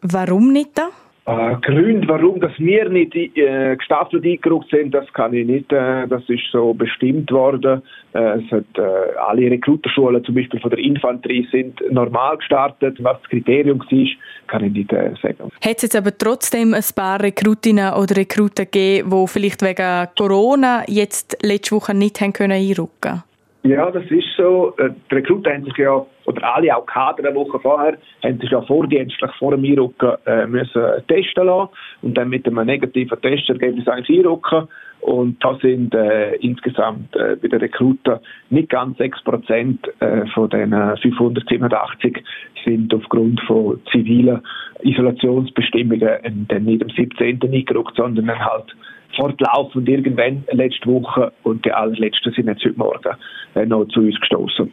Warum 0.00 0.52
nicht? 0.52 0.80
Äh, 1.26 1.56
Gründe, 1.60 2.06
warum 2.06 2.38
dass 2.38 2.52
wir 2.58 2.88
nicht 2.88 3.16
äh, 3.16 3.74
gestaffelt 3.76 4.24
eingerückt 4.24 4.70
sind, 4.70 4.94
das 4.94 5.12
kann 5.12 5.34
ich 5.34 5.44
nicht. 5.44 5.72
Äh, 5.72 6.06
das 6.06 6.22
ist 6.28 6.44
so 6.52 6.72
bestimmt 6.72 7.32
worden. 7.32 7.82
Äh, 8.14 8.38
es 8.38 8.50
hat, 8.52 8.64
äh, 8.78 9.18
alle 9.18 9.50
Rekruterschulen, 9.50 10.24
zum 10.24 10.36
Beispiel 10.36 10.60
von 10.60 10.70
der 10.70 10.78
Infanterie, 10.78 11.48
sind 11.50 11.82
normal 11.90 12.36
gestartet. 12.36 13.02
Was 13.02 13.20
das 13.22 13.30
Kriterium 13.30 13.80
war, 13.80 14.06
kann 14.46 14.64
ich 14.64 14.72
nicht 14.72 14.92
äh, 14.92 15.14
sagen. 15.20 15.50
Hat 15.64 15.76
es 15.76 15.82
jetzt 15.82 15.96
aber 15.96 16.16
trotzdem 16.16 16.74
ein 16.74 16.84
paar 16.94 17.20
Rekrutinnen 17.20 17.94
oder 17.94 18.16
Rekruten 18.16 18.66
gegeben, 18.66 19.10
die 19.10 19.26
vielleicht 19.26 19.62
wegen 19.62 20.06
Corona 20.16 20.84
jetzt 20.86 21.36
letzte 21.42 21.74
Woche 21.74 21.92
nicht 21.92 22.20
haben 22.20 22.32
können 22.32 22.52
einrücken 22.52 23.24
ja, 23.66 23.90
das 23.90 24.04
ist 24.10 24.26
so. 24.36 24.74
Äh, 24.78 24.90
die 25.10 25.14
Rekruten 25.14 25.52
haben 25.52 25.64
sich 25.64 25.76
ja, 25.76 26.04
oder 26.26 26.54
alle 26.54 26.76
auch 26.76 26.86
Kader 26.86 27.26
eine 27.26 27.34
Woche 27.34 27.58
vorher, 27.60 27.96
haben 28.22 28.38
sich 28.40 28.50
ja 28.50 28.60
vordienstlich 28.62 29.30
vor 29.38 29.52
dem 29.52 29.64
Einrücken 29.64 30.12
äh, 30.26 30.46
müssen 30.46 30.82
testen 31.08 31.46
lassen 31.46 31.70
und 32.02 32.16
dann 32.16 32.28
mit 32.28 32.46
einem 32.46 32.66
negativen 32.66 33.20
Testergebnis 33.20 33.88
eigentlich 33.88 34.18
einrücken. 34.18 34.68
Und 35.00 35.42
da 35.44 35.56
sind 35.62 35.94
äh, 35.94 36.34
insgesamt 36.36 37.14
äh, 37.14 37.36
bei 37.40 37.48
den 37.48 37.60
Rekruten 37.60 38.18
nicht 38.50 38.70
ganz 38.70 38.98
6 38.98 39.22
Prozent 39.22 39.86
äh, 40.00 40.26
von 40.34 40.50
den 40.50 40.72
587 40.72 42.24
sind 42.64 42.92
aufgrund 42.92 43.40
von 43.42 43.80
zivilen 43.92 44.40
Isolationsbestimmungen 44.80 46.46
dann 46.48 46.64
nicht 46.64 46.82
am 46.82 46.90
17. 46.90 47.40
eingerückt, 47.40 47.96
sondern 47.96 48.26
dann 48.26 48.44
halt 48.44 48.74
fortlaufend 49.14 49.88
irgendwann 49.88 50.44
letzte 50.50 50.86
Woche 50.86 51.32
und 51.42 51.64
die 51.64 51.72
allerletzten 51.72 52.32
sind 52.32 52.48
jetzt 52.48 52.64
heute 52.64 52.78
Morgen 52.78 53.16
äh, 53.54 53.66
noch 53.66 53.86
zu 53.86 54.00
uns 54.00 54.18
gestoßen. 54.20 54.70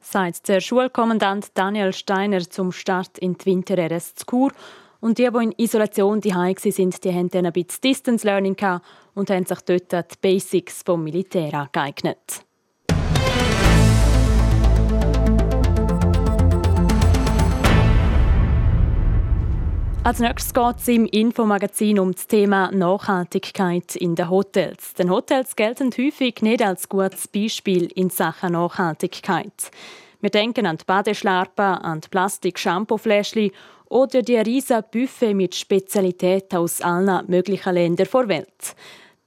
Sagt 0.00 0.48
der 0.48 0.60
Schulkommandant 0.60 1.48
Daniel 1.54 1.92
Steiner 1.92 2.40
zum 2.40 2.72
Start 2.72 3.18
in 3.18 3.34
die 3.34 3.46
Winter-RS 3.46 4.14
zu 4.14 4.26
Chur. 4.26 4.52
Und 5.00 5.18
die, 5.18 5.30
die 5.30 5.44
in 5.44 5.54
Isolation 5.56 6.20
die 6.20 6.34
sind, 6.72 7.04
die 7.04 7.12
haben 7.12 7.28
dann 7.28 7.46
ein 7.46 7.52
bisschen 7.52 7.80
Distance 7.82 8.26
Learning 8.26 8.56
und 9.14 9.30
haben 9.30 9.46
sich 9.46 9.60
dort 9.60 9.92
die 9.92 10.18
Basics 10.20 10.82
vom 10.82 11.04
Militär 11.04 11.54
angeeignet. 11.54 12.44
Als 20.02 20.18
nächstes 20.18 20.54
geht 20.54 20.76
es 20.78 20.88
im 20.88 21.04
Infomagazin 21.04 21.98
um 21.98 22.12
das 22.12 22.26
Thema 22.26 22.70
Nachhaltigkeit 22.72 23.96
in 23.96 24.14
den 24.14 24.30
Hotels. 24.30 24.94
Denn 24.94 25.10
Hotels 25.10 25.54
gelten 25.54 25.90
häufig 25.90 26.40
nicht 26.40 26.62
als 26.62 26.88
gutes 26.88 27.28
Beispiel 27.28 27.84
in 27.94 28.08
Sachen 28.08 28.54
Nachhaltigkeit. 28.54 29.70
Wir 30.22 30.30
denken 30.30 30.64
an 30.64 30.78
die 30.78 30.86
Badeschlarpen, 30.86 31.64
an 31.64 32.00
die 32.00 32.08
Plastik-Shampoo-Fläschchen 32.08 33.50
oder 33.90 34.22
die 34.22 34.38
riesen 34.38 34.82
Buffet 34.90 35.34
mit 35.34 35.54
Spezialitäten 35.54 36.56
aus 36.56 36.80
allen 36.80 37.26
möglichen 37.26 37.74
Ländern 37.74 38.08
der 38.10 38.28
Welt. 38.28 38.74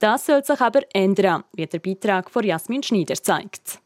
Das 0.00 0.26
soll 0.26 0.44
sich 0.44 0.60
aber 0.60 0.80
ändern, 0.92 1.44
wie 1.52 1.66
der 1.66 1.78
Beitrag 1.78 2.28
von 2.28 2.42
Jasmin 2.42 2.82
Schneider 2.82 3.14
zeigt. 3.14 3.78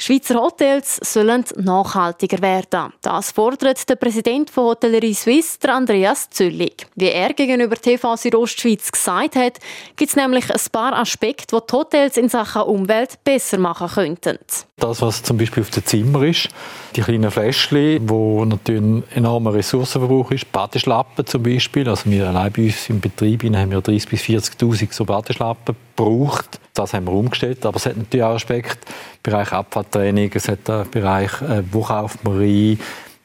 Schweizer 0.00 0.36
Hotels 0.36 1.00
sollen 1.02 1.44
nachhaltiger 1.56 2.40
werden. 2.40 2.92
Das 3.02 3.32
fordert 3.32 3.88
der 3.88 3.96
Präsident 3.96 4.48
von 4.48 4.66
Hotellerie 4.66 5.12
Suisse, 5.12 5.58
Andreas 5.68 6.30
Züllig. 6.30 6.86
Wie 6.94 7.10
er 7.10 7.34
gegenüber 7.34 7.74
TV 7.74 8.16
Südostschweiz 8.16 8.92
gesagt 8.92 9.34
hat, 9.34 9.58
gibt 9.96 10.10
es 10.10 10.16
nämlich 10.16 10.48
ein 10.50 10.60
paar 10.70 10.96
Aspekte, 10.96 11.56
die 11.56 11.66
die 11.68 11.72
Hotels 11.76 12.16
in 12.16 12.28
Sachen 12.28 12.62
Umwelt 12.62 13.22
besser 13.24 13.58
machen 13.58 13.88
könnten. 13.88 14.38
Das, 14.76 15.02
was 15.02 15.24
zum 15.24 15.36
Beispiel 15.36 15.64
auf 15.64 15.70
dem 15.70 15.84
Zimmer 15.84 16.22
ist, 16.22 16.48
die 16.94 17.00
kleinen 17.00 17.32
Fläschchen, 17.32 18.08
wo 18.08 18.44
natürlich 18.44 18.80
ein 18.80 19.04
enormer 19.16 19.52
Ressourcenverbrauch 19.52 20.30
ist, 20.30 20.50
Badeschlappen 20.52 21.26
zum 21.26 21.42
Beispiel. 21.42 21.88
Also 21.88 22.08
wir 22.08 22.28
allein 22.28 22.52
bei 22.52 22.66
uns 22.66 22.88
im 22.88 23.00
Betrieb 23.00 23.42
haben 23.42 23.70
wir 23.72 23.80
30.000 23.80 24.08
bis 24.08 24.22
40.000 24.22 24.92
so 24.92 25.04
Badeschlappen 25.04 25.74
gebraucht. 25.96 26.60
Das 26.74 26.94
haben 26.94 27.06
wir 27.06 27.12
umgestellt. 27.12 27.66
Aber 27.66 27.76
es 27.76 27.86
hat 27.86 27.96
natürlich 27.96 28.24
auch 28.24 28.34
Aspekte 28.34 28.86
Bereich 29.28 29.52
Abfalltraining, 29.52 30.30
es 30.34 30.48
hat 30.48 30.70
einen 30.70 30.90
Bereich, 30.90 31.42
äh, 31.42 31.62
wo 31.70 31.82
kauft 31.82 32.24
man 32.24 32.38
rein, 32.38 32.78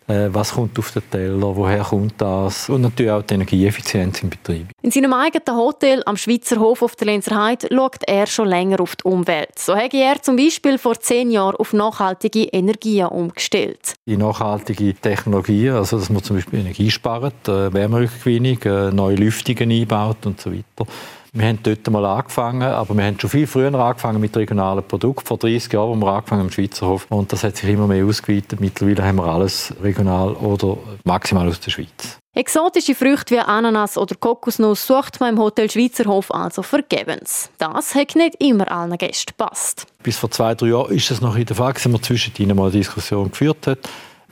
äh, 0.07 0.27
was 0.33 0.51
kommt 0.51 0.77
auf 0.77 0.91
den 0.91 1.09
Teller, 1.09 1.55
woher 1.55 1.83
kommt 1.83 2.15
das 2.17 2.67
und 2.67 2.81
natürlich 2.81 3.11
auch 3.11 3.21
die 3.21 3.35
Energieeffizienz 3.35 4.21
im 4.21 4.29
Betrieb. 4.29 4.67
In 4.81 4.91
seinem 4.91 5.13
eigenen 5.13 5.57
Hotel 5.57 6.03
am 6.05 6.17
Schweizer 6.17 6.59
Hof 6.59 6.81
auf 6.81 6.97
der 6.97 7.07
Lenzer 7.07 7.41
Heide 7.41 7.67
schaut 7.71 7.99
er 8.05 8.27
schon 8.27 8.49
länger 8.49 8.81
auf 8.81 8.97
die 8.97 9.05
Umwelt. 9.05 9.57
So 9.57 9.77
hat 9.77 9.93
er 9.93 10.21
zum 10.21 10.35
Beispiel 10.35 10.77
vor 10.77 10.99
zehn 10.99 11.31
Jahren 11.31 11.55
auf 11.55 11.71
nachhaltige 11.71 12.43
Energien 12.43 13.07
umgestellt. 13.07 13.93
Die 14.05 14.17
nachhaltige 14.17 14.93
Technologie, 14.95 15.69
also 15.69 15.97
dass 15.97 16.09
man 16.09 16.21
zum 16.21 16.35
Beispiel 16.35 16.59
Energie 16.59 16.91
spart, 16.91 17.47
äh, 17.47 17.73
Wärmerückgewinnung, 17.73 18.61
äh, 18.63 18.91
neue 18.91 19.15
Lüftungen 19.15 19.71
einbaut 19.71 20.25
und 20.25 20.41
so 20.41 20.51
weiter 20.51 20.85
wir 21.35 21.47
haben 21.47 21.59
dort 21.63 21.89
mal 21.89 22.05
angefangen, 22.05 22.61
aber 22.61 22.95
wir 22.95 23.05
haben 23.05 23.19
schon 23.19 23.29
viel 23.29 23.47
früher 23.47 23.73
angefangen 23.73 24.21
mit 24.21 24.37
regionalen 24.37 24.83
Produkten. 24.83 25.25
Vor 25.25 25.39
30 25.39 25.73
Jahren 25.73 25.91
haben 25.91 25.99
wir 25.99 26.13
angefangen 26.13 26.41
im 26.43 26.51
Schweizer 26.51 26.87
Hof 26.87 27.07
und 27.09 27.33
das 27.33 27.43
hat 27.43 27.57
sich 27.57 27.67
immer 27.69 27.87
mehr 27.87 28.05
ausgeweitet. 28.05 28.59
Mittlerweile 28.59 29.03
haben 29.03 29.15
wir 29.15 29.25
alles 29.25 29.73
regional 29.81 30.33
oder 30.33 30.77
maximal 31.03 31.47
aus 31.47 31.59
der 31.59 31.71
Schweiz. 31.71 32.19
Exotische 32.35 32.93
Früchte 32.93 33.35
wie 33.35 33.39
Ananas 33.39 33.97
oder 33.97 34.15
Kokosnuss 34.15 34.85
sucht 34.85 35.19
man 35.19 35.33
im 35.33 35.39
Hotel 35.39 35.69
Schweizer 35.71 36.05
Hof 36.05 36.31
also 36.31 36.61
vergebens. 36.61 37.49
Das 37.57 37.95
hat 37.95 38.15
nicht 38.15 38.35
immer 38.39 38.71
allen 38.71 38.97
Gästen 38.97 39.33
gepasst. 39.35 39.87
Bis 40.03 40.17
vor 40.17 40.29
zwei, 40.29 40.53
drei 40.53 40.67
Jahren 40.67 40.91
ist 40.95 41.09
es 41.09 41.19
noch 41.19 41.35
in 41.35 41.45
der 41.45 41.55
Fall, 41.55 41.73
dass 41.73 41.87
wir 41.87 42.01
zwischendrin 42.01 42.55
mal 42.55 42.63
eine 42.63 42.71
Diskussion 42.71 43.31
geführt 43.31 43.65
haben 43.65 43.79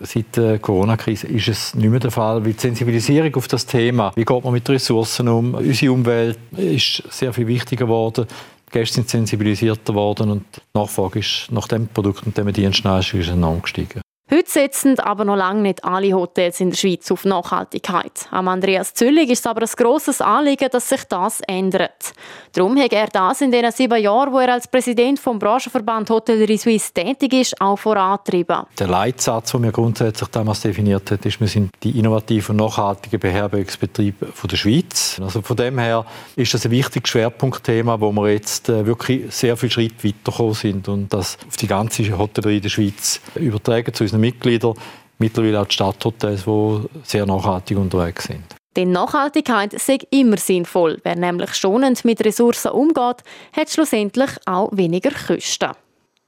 seit 0.03 0.37
der 0.37 0.59
Corona-Krise 0.59 1.27
ist 1.27 1.47
es 1.47 1.75
nicht 1.75 1.89
mehr 1.89 1.99
der 1.99 2.11
Fall, 2.11 2.43
weil 2.43 2.53
die 2.53 2.59
Sensibilisierung 2.59 3.35
auf 3.35 3.47
das 3.47 3.65
Thema, 3.65 4.11
wie 4.15 4.25
geht 4.25 4.43
man 4.43 4.53
mit 4.53 4.69
Ressourcen 4.69 5.27
um, 5.27 5.53
unsere 5.53 5.91
Umwelt 5.91 6.37
ist 6.55 7.03
sehr 7.09 7.33
viel 7.33 7.47
wichtiger 7.47 7.85
geworden. 7.85 8.25
Die 8.67 8.71
Gäste 8.71 8.95
sind 8.95 9.09
sensibilisierter 9.09 9.93
geworden 9.93 10.31
und 10.31 10.45
die 10.55 10.79
Nachfrage 10.79 11.19
ist 11.19 11.47
nach 11.51 11.67
dem 11.67 11.87
Produkt 11.87 12.25
und 12.25 12.37
dem 12.37 12.51
Dienst 12.53 12.85
ist 12.85 13.13
enorm 13.29 13.61
gestiegen. 13.61 14.01
Heute 14.33 14.49
setzen 14.49 14.97
aber 14.97 15.25
noch 15.25 15.35
lange 15.35 15.59
nicht 15.59 15.83
alle 15.83 16.13
Hotels 16.13 16.61
in 16.61 16.69
der 16.69 16.77
Schweiz 16.77 17.11
auf 17.11 17.25
Nachhaltigkeit. 17.25 18.29
Am 18.31 18.47
Andreas 18.47 18.93
Züllig 18.93 19.29
ist 19.29 19.39
es 19.39 19.45
aber 19.45 19.63
ein 19.63 19.67
grosses 19.75 20.21
Anliegen, 20.21 20.69
dass 20.71 20.87
sich 20.87 21.03
das 21.03 21.41
ändert. 21.49 22.13
Darum 22.53 22.77
hat 22.77 22.93
er 22.93 23.07
das 23.07 23.41
in 23.41 23.51
den 23.51 23.69
sieben 23.73 24.01
Jahren, 24.01 24.31
wo 24.31 24.39
er 24.39 24.53
als 24.53 24.69
Präsident 24.69 25.19
vom 25.19 25.37
Branchenverband 25.37 26.09
Hotellerie 26.09 26.57
Suisse 26.57 26.93
tätig 26.93 27.33
ist, 27.33 27.59
auch 27.59 27.75
vorantrieben. 27.75 28.61
Der 28.79 28.87
Leitsatz, 28.87 29.51
den 29.51 29.63
wir 29.63 29.73
grundsätzlich 29.73 30.29
damals 30.29 30.61
definiert 30.61 31.11
haben, 31.11 31.27
ist, 31.27 31.41
wir 31.41 31.49
sind 31.49 31.71
die 31.83 31.99
innovativen 31.99 32.57
und 32.57 32.65
nachhaltigen 32.65 33.19
Beherbergungsbetriebe 33.19 34.27
der 34.49 34.55
Schweiz. 34.55 35.19
Also 35.21 35.41
von 35.41 35.57
dem 35.57 35.77
her 35.77 36.05
ist 36.37 36.53
das 36.53 36.63
ein 36.63 36.71
wichtiges 36.71 37.09
Schwerpunktthema, 37.09 37.99
wo 37.99 38.13
wir 38.13 38.31
jetzt 38.31 38.69
äh, 38.69 38.85
wirklich 38.85 39.23
sehr 39.35 39.57
viel 39.57 39.69
Schritt 39.69 40.01
weitergekommen 40.05 40.53
sind 40.53 40.87
und 40.87 41.13
das 41.13 41.37
auf 41.45 41.57
die 41.57 41.67
ganze 41.67 42.17
Hotellerie 42.17 42.61
der 42.61 42.69
Schweiz 42.69 43.19
übertragen 43.35 43.93
zu 43.93 44.05
unseren 44.05 44.20
Mitglieder, 44.21 44.73
mittlerweile 45.17 45.61
auch 45.61 45.67
die 45.67 45.73
Stadthotels, 45.73 46.45
die 46.45 46.81
sehr 47.03 47.25
nachhaltig 47.25 47.77
unterwegs 47.77 48.25
sind. 48.25 48.43
Denn 48.75 48.91
Nachhaltigkeit 48.91 49.77
sei 49.79 49.99
immer 50.11 50.37
sinnvoll. 50.37 50.99
Wer 51.03 51.17
nämlich 51.17 51.53
schonend 51.55 52.05
mit 52.05 52.23
Ressourcen 52.23 52.71
umgeht, 52.71 53.17
hat 53.51 53.69
schlussendlich 53.69 54.29
auch 54.45 54.69
weniger 54.71 55.11
Kosten. 55.11 55.71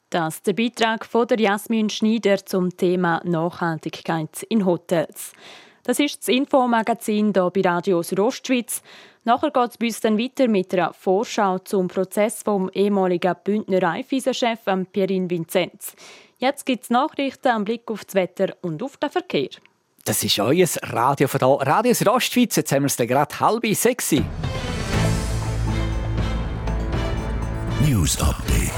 Das 0.09 0.35
ist 0.35 0.47
der 0.47 0.53
Beitrag 0.53 1.05
von 1.05 1.25
der 1.25 1.39
Jasmin 1.39 1.89
Schneider 1.89 2.45
zum 2.45 2.75
Thema 2.75 3.21
Nachhaltigkeit 3.23 4.43
in 4.49 4.65
Hotels. 4.65 5.31
Das 5.85 5.99
ist 5.99 6.19
das 6.19 6.27
Infomagazin 6.27 7.33
hier 7.33 7.49
bei 7.49 7.61
Radio 7.61 8.03
Südostschweiz. 8.03 8.81
Nachher 9.23 9.51
geht 9.51 9.71
es 9.71 9.77
bei 9.77 9.85
uns 9.87 10.01
dann 10.01 10.19
weiter 10.19 10.47
mit 10.47 10.73
einer 10.73 10.93
Vorschau 10.93 11.59
zum 11.59 11.87
Prozess 11.87 12.43
vom 12.43 12.69
ehemaligen 12.73 13.35
Bündner 13.43 13.81
Raiffeisen-Chef 13.81 14.59
Pierin 14.91 15.29
Vinzenz. 15.29 15.95
Jetzt 16.43 16.65
gibt 16.65 16.83
es 16.83 16.89
Nachrichten, 16.89 17.47
einen 17.47 17.63
Blick 17.63 17.89
auf 17.89 18.03
das 18.03 18.15
Wetter 18.15 18.53
und 18.61 18.83
auf 18.83 18.97
den 18.97 19.09
Verkehr. 19.09 19.47
Das 20.03 20.21
ist 20.25 20.37
euer 20.39 20.67
Radio 20.81 21.29
von 21.29 21.39
hier, 21.39 21.65
Radio 21.65 21.93
Südostschweiz. 21.93 22.57
Jetzt 22.57 22.69
haben 22.73 22.81
wir 22.81 22.87
es 22.87 22.97
gerade 22.97 23.39
halb 23.39 23.65
sechs. 23.67 24.11
News 27.87 28.21
Update. 28.21 28.73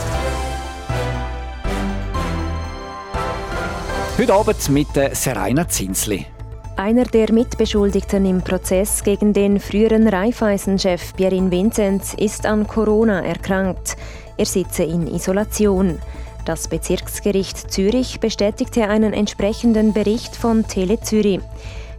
Heute 4.20 4.34
Abend 4.36 4.70
mit 4.70 4.96
der 4.96 5.16
Serena 5.16 5.68
Zinsli. 5.68 6.28
Einer 6.76 7.06
der 7.06 7.34
Mitbeschuldigten 7.34 8.28
im 8.28 8.44
Prozess 8.44 9.04
gegen 9.04 9.34
den 9.34 9.60
früheren 9.60 10.08
Raiffeisen-Chef 10.08 11.16
Pierin 11.16 11.50
Vinzenz 11.50 12.14
ist 12.14 12.46
an 12.46 12.68
Corona 12.68 13.26
erkrankt. 13.26 13.98
Er 14.38 14.46
sitze 14.46 14.84
in 14.84 15.08
Isolation. 15.08 15.98
Das 16.46 16.68
Bezirksgericht 16.68 17.72
Zürich 17.72 18.20
bestätigte 18.20 18.88
einen 18.88 19.14
entsprechenden 19.14 19.94
Bericht 19.94 20.36
von 20.36 20.68
Tele 20.68 21.02
Zürich. 21.02 21.42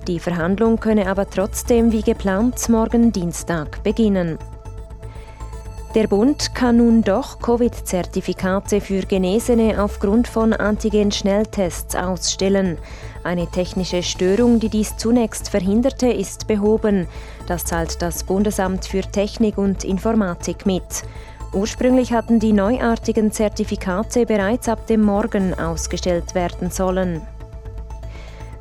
Die 0.07 0.21
Verhandlung 0.21 0.79
könne 0.79 1.11
aber 1.11 1.29
trotzdem 1.29 1.91
wie 1.91 2.03
geplant 2.03 2.69
morgen 2.69 3.11
Dienstag 3.11 3.83
beginnen. 3.83 4.39
Der 5.97 6.07
Bund 6.07 6.55
kann 6.55 6.77
nun 6.77 7.03
doch 7.03 7.41
Covid-Zertifikate 7.41 8.81
für 8.81 9.01
Genesene 9.01 9.83
aufgrund 9.83 10.29
von 10.29 10.53
Antigen-Schnelltests 10.53 11.97
ausstellen. 11.97 12.79
Eine 13.25 13.49
technische 13.49 14.05
Störung, 14.05 14.61
die 14.61 14.69
dies 14.69 14.97
zunächst 14.97 15.49
verhinderte, 15.49 16.07
ist 16.07 16.47
behoben. 16.47 17.09
Das 17.49 17.65
zahlt 17.65 18.01
das 18.01 18.23
Bundesamt 18.23 18.85
für 18.85 19.01
Technik 19.01 19.59
und 19.59 19.83
Informatik 19.83 20.67
mit. 20.67 20.85
Ursprünglich 21.57 22.13
hatten 22.13 22.39
die 22.39 22.53
neuartigen 22.53 23.33
Zertifikate 23.33 24.27
bereits 24.27 24.69
ab 24.69 24.87
dem 24.89 25.01
Morgen 25.01 25.55
ausgestellt 25.55 26.35
werden 26.35 26.71
sollen. 26.71 27.23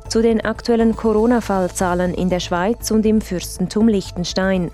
Zu 0.08 0.22
den 0.22 0.42
aktuellen 0.42 0.96
Corona-Fallzahlen 0.96 2.14
in 2.14 2.30
der 2.30 2.40
Schweiz 2.40 2.90
und 2.90 3.04
im 3.04 3.20
Fürstentum 3.20 3.88
Liechtenstein. 3.88 4.70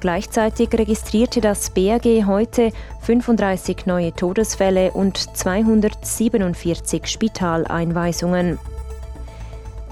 Gleichzeitig 0.00 0.72
registrierte 0.72 1.40
das 1.40 1.70
BAG 1.70 2.04
heute 2.26 2.70
35 3.00 3.86
neue 3.86 4.12
Todesfälle 4.12 4.92
und 4.92 5.16
247 5.16 7.06
Spitaleinweisungen. 7.06 8.58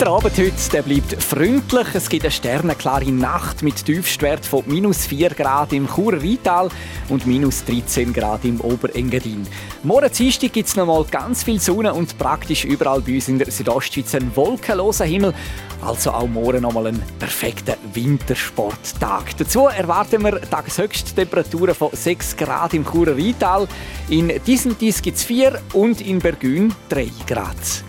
der 0.00 0.08
Abend 0.08 0.38
heute 0.38 0.70
der 0.72 0.82
bleibt 0.82 1.22
freundlich. 1.22 1.86
Es 1.92 2.08
gibt 2.08 2.24
eine 2.24 2.30
sternenklare 2.30 3.12
Nacht 3.12 3.62
mit 3.62 3.84
Tiefstwert 3.84 4.46
von 4.46 4.62
minus 4.66 5.04
4 5.04 5.30
Grad 5.30 5.74
im 5.74 5.86
Churer 5.86 6.22
Rheintal 6.22 6.70
und 7.10 7.26
minus 7.26 7.64
13 7.66 8.12
Grad 8.14 8.46
im 8.46 8.62
Oberengadin. 8.62 9.46
Morgen 9.82 10.10
Dienstag 10.10 10.54
gibt 10.54 10.68
es 10.68 10.76
noch 10.76 10.86
mal 10.86 11.04
ganz 11.04 11.42
viel 11.42 11.60
Sonne 11.60 11.92
und 11.92 12.16
praktisch 12.16 12.64
überall 12.64 13.02
bei 13.02 13.16
uns 13.16 13.28
in 13.28 13.38
der 13.38 13.50
Südostschweiz 13.50 14.14
ein 14.14 14.34
wolkenloser 14.34 15.04
Himmel. 15.04 15.34
Also 15.82 16.12
auch 16.12 16.28
morgen 16.28 16.62
noch 16.62 16.72
mal 16.72 16.86
einen 16.86 17.02
perfekten 17.18 17.74
Wintersporttag. 17.92 19.36
Dazu 19.36 19.66
erwarten 19.66 20.22
wir 20.22 20.40
Tageshöchsttemperaturen 20.40 21.74
von 21.74 21.90
6 21.92 22.38
Grad 22.38 22.72
im 22.72 22.86
Churer 22.86 23.16
Rheintal. 23.16 23.68
In 24.08 24.32
diesem 24.46 24.78
Dies 24.78 25.02
gibt 25.02 25.18
es 25.18 25.24
4 25.24 25.60
und 25.74 26.00
in 26.00 26.20
Bergün 26.20 26.74
3 26.88 27.10
Grad. 27.26 27.84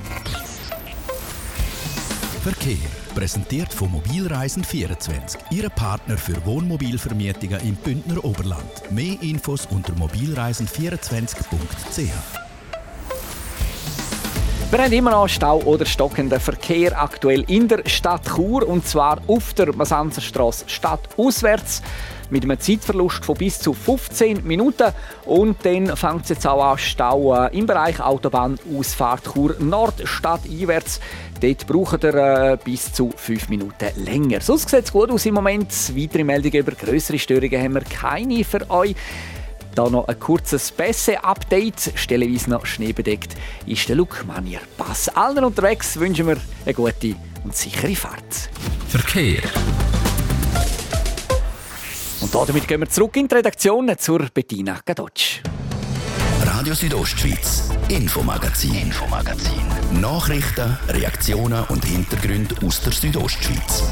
Verkehr. 2.42 2.90
Präsentiert 3.14 3.72
von 3.72 3.92
Mobilreisen24, 3.92 5.38
Ihre 5.52 5.70
Partner 5.70 6.18
für 6.18 6.44
Wohnmobilvermietungen 6.44 7.62
im 7.62 7.76
Bündner 7.76 8.26
Oberland. 8.26 8.90
Mehr 8.90 9.22
Infos 9.22 9.68
unter 9.68 9.94
mobilreisen24.ch. 9.94 12.10
Wir 14.72 14.84
haben 14.84 14.92
immer 14.92 15.12
noch 15.12 15.28
Stau 15.28 15.60
oder 15.60 15.86
stockenden 15.86 16.40
Verkehr 16.40 17.00
aktuell 17.00 17.42
in 17.42 17.68
der 17.68 17.88
Stadt 17.88 18.28
Chur 18.36 18.68
und 18.68 18.88
zwar 18.88 19.22
auf 19.28 19.54
der 19.54 19.76
Masanzerstraße 19.76 20.68
stadtauswärts 20.68 21.84
mit 22.32 22.44
einem 22.44 22.60
Zeitverlust 22.60 23.24
von 23.24 23.36
bis 23.36 23.60
zu 23.60 23.74
15 23.74 24.46
Minuten. 24.46 24.92
Und 25.26 25.58
dann 25.64 25.96
fängt 25.96 26.24
es 26.24 26.30
jetzt 26.30 26.48
auch 26.48 26.64
an 26.64 26.78
Stau 26.78 27.36
äh, 27.36 27.58
im 27.58 27.66
Bereich 27.68 28.00
Autobahnausfahrt 28.00 29.34
Chur 29.34 29.56
Nord 29.60 30.02
stadteinwärts. 30.04 31.00
Dort 31.40 31.68
braucht 31.68 32.04
ihr 32.04 32.16
äh, 32.16 32.58
bis 32.64 32.94
zu 32.94 33.12
5 33.16 33.50
Minuten 33.50 33.90
länger. 34.04 34.42
Sonst 34.42 34.70
sieht 34.70 34.86
es 34.86 34.92
gut 34.92 35.12
aus 35.12 35.26
im 35.26 35.36
Moment. 35.36 35.72
Weitere 35.96 36.24
Meldungen 36.24 36.60
über 36.60 36.72
größere 36.72 37.20
Störungen 37.20 37.62
haben 37.62 37.74
wir 37.74 37.82
keine 37.82 38.44
für 38.44 38.70
euch. 38.70 38.96
Da 39.76 39.90
noch 39.90 40.08
ein 40.08 40.20
kurzes 40.20 40.72
Pässe-Update. 40.72 41.94
Stellenweise 41.96 42.50
noch 42.50 42.66
schneebedeckt 42.66 43.36
ist 43.66 43.88
der 43.88 43.96
Lukmanier 43.96 44.60
Pass. 44.78 45.08
Allen 45.10 45.46
unterwegs 45.46 45.98
wünschen 45.98 46.28
wir 46.28 46.38
eine 46.66 46.74
gute 46.74 47.16
und 47.44 47.56
sichere 47.56 47.96
Fahrt. 47.96 48.50
Verkehr. 48.90 49.42
Und 52.22 52.36
damit 52.36 52.68
gehen 52.68 52.80
wir 52.80 52.90
zurück 52.90 53.18
in 53.18 53.28
die 53.28 53.34
Redaktion 53.34 53.92
zur 53.98 54.28
Bettina 54.32 54.80
Gadotsch. 54.86 55.42
Radio 56.46 56.76
Südostschweiz, 56.76 57.70
Infomagazin, 57.90 58.76
Infomagazin. 58.76 59.62
Nachrichten, 60.00 60.78
Reaktionen 60.88 61.64
und 61.70 61.84
Hintergründe 61.84 62.56
aus 62.64 62.82
der 62.82 62.94
Südostschweiz. 62.94 63.92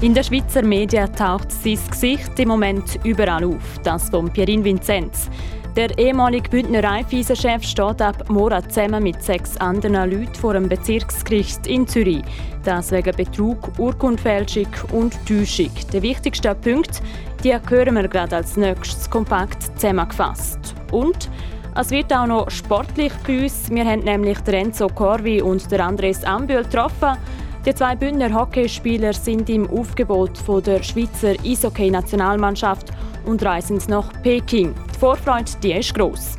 In 0.00 0.14
den 0.14 0.24
Schweizer 0.24 0.62
Medien 0.62 1.14
taucht 1.14 1.52
sein 1.52 1.78
Gesicht 1.90 2.38
im 2.38 2.48
Moment 2.48 2.98
überall 3.04 3.44
auf, 3.44 3.78
das 3.82 4.08
von 4.08 4.32
Pierin 4.32 4.64
Vinzenz. 4.64 5.28
Der 5.76 5.96
ehemalige 5.96 6.50
Bündner 6.50 6.82
Raiffeisen-Chef 6.82 7.62
steht 7.62 8.02
ab 8.02 8.28
morgen 8.28 8.68
zusammen 8.68 9.04
mit 9.04 9.22
sechs 9.22 9.56
anderen 9.58 10.10
Leuten 10.10 10.34
vor 10.34 10.54
dem 10.54 10.68
Bezirksgericht 10.68 11.64
in 11.68 11.86
Zürich. 11.86 12.24
Das 12.64 12.90
wegen 12.90 13.14
Betrug, 13.14 13.70
Urkundfälschung 13.78 14.66
und 14.90 15.14
Täuschung. 15.28 15.70
Der 15.92 16.02
wichtigste 16.02 16.56
Punkt, 16.56 17.00
die 17.44 17.54
hören 17.54 17.94
wir 17.94 18.08
gerade 18.08 18.36
als 18.36 18.56
nächstes 18.56 19.08
kompakt 19.08 19.62
zusammengefasst. 19.78 20.74
Und 20.90 21.30
es 21.76 21.92
wird 21.92 22.12
auch 22.12 22.26
noch 22.26 22.50
sportlich 22.50 23.12
bei 23.24 23.44
uns. 23.44 23.70
Wir 23.70 23.84
haben 23.84 24.00
nämlich 24.00 24.38
Renzo 24.48 24.88
Corvi 24.88 25.40
und 25.40 25.72
Andres 25.72 26.24
Ambühl 26.24 26.64
getroffen. 26.64 27.16
Die 27.64 27.74
zwei 27.74 27.94
Bündner 27.94 28.34
Hockeyspieler 28.34 29.12
sind 29.12 29.48
im 29.48 29.70
Aufgebot 29.70 30.32
der 30.66 30.82
Schweizer 30.82 31.34
Eishockey-Nationalmannschaft 31.44 32.88
und 33.24 33.44
reisen 33.44 33.80
nach 33.88 34.12
Peking. 34.22 34.74
Die 34.94 34.98
Vorfreude 34.98 35.50
die 35.62 35.72
ist 35.72 35.94
gross. 35.94 36.36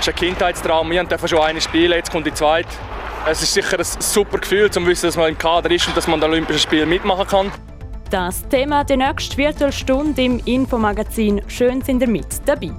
Es 0.00 0.08
ist 0.08 0.08
ein 0.08 0.14
Kindheitstraum. 0.14 0.90
Wir 0.90 1.04
dürfen 1.04 1.28
schon 1.28 1.40
eine 1.40 1.60
spielen, 1.60 1.92
jetzt 1.92 2.10
kommt 2.10 2.26
die 2.26 2.34
zweite. 2.34 2.68
Es 3.26 3.42
ist 3.42 3.54
sicher 3.54 3.78
ein 3.78 3.84
super 3.84 4.38
Gefühl, 4.38 4.70
zu 4.70 4.84
wissen, 4.86 5.06
dass 5.06 5.16
man 5.16 5.28
im 5.28 5.38
Kader 5.38 5.70
ist 5.70 5.86
und 5.86 5.96
dass 5.96 6.06
man 6.08 6.14
an 6.14 6.20
den 6.22 6.30
Olympischen 6.30 6.60
Spielen 6.60 6.88
mitmachen 6.88 7.26
kann. 7.26 7.52
Das 8.10 8.46
Thema 8.48 8.84
der 8.84 8.96
nächsten 8.96 9.36
Viertelstunde 9.36 10.22
im 10.22 10.40
Infomagazin. 10.44 11.40
Schön 11.46 11.82
sind 11.82 12.02
ihr 12.02 12.08
mit 12.08 12.26
dabei. 12.46 12.72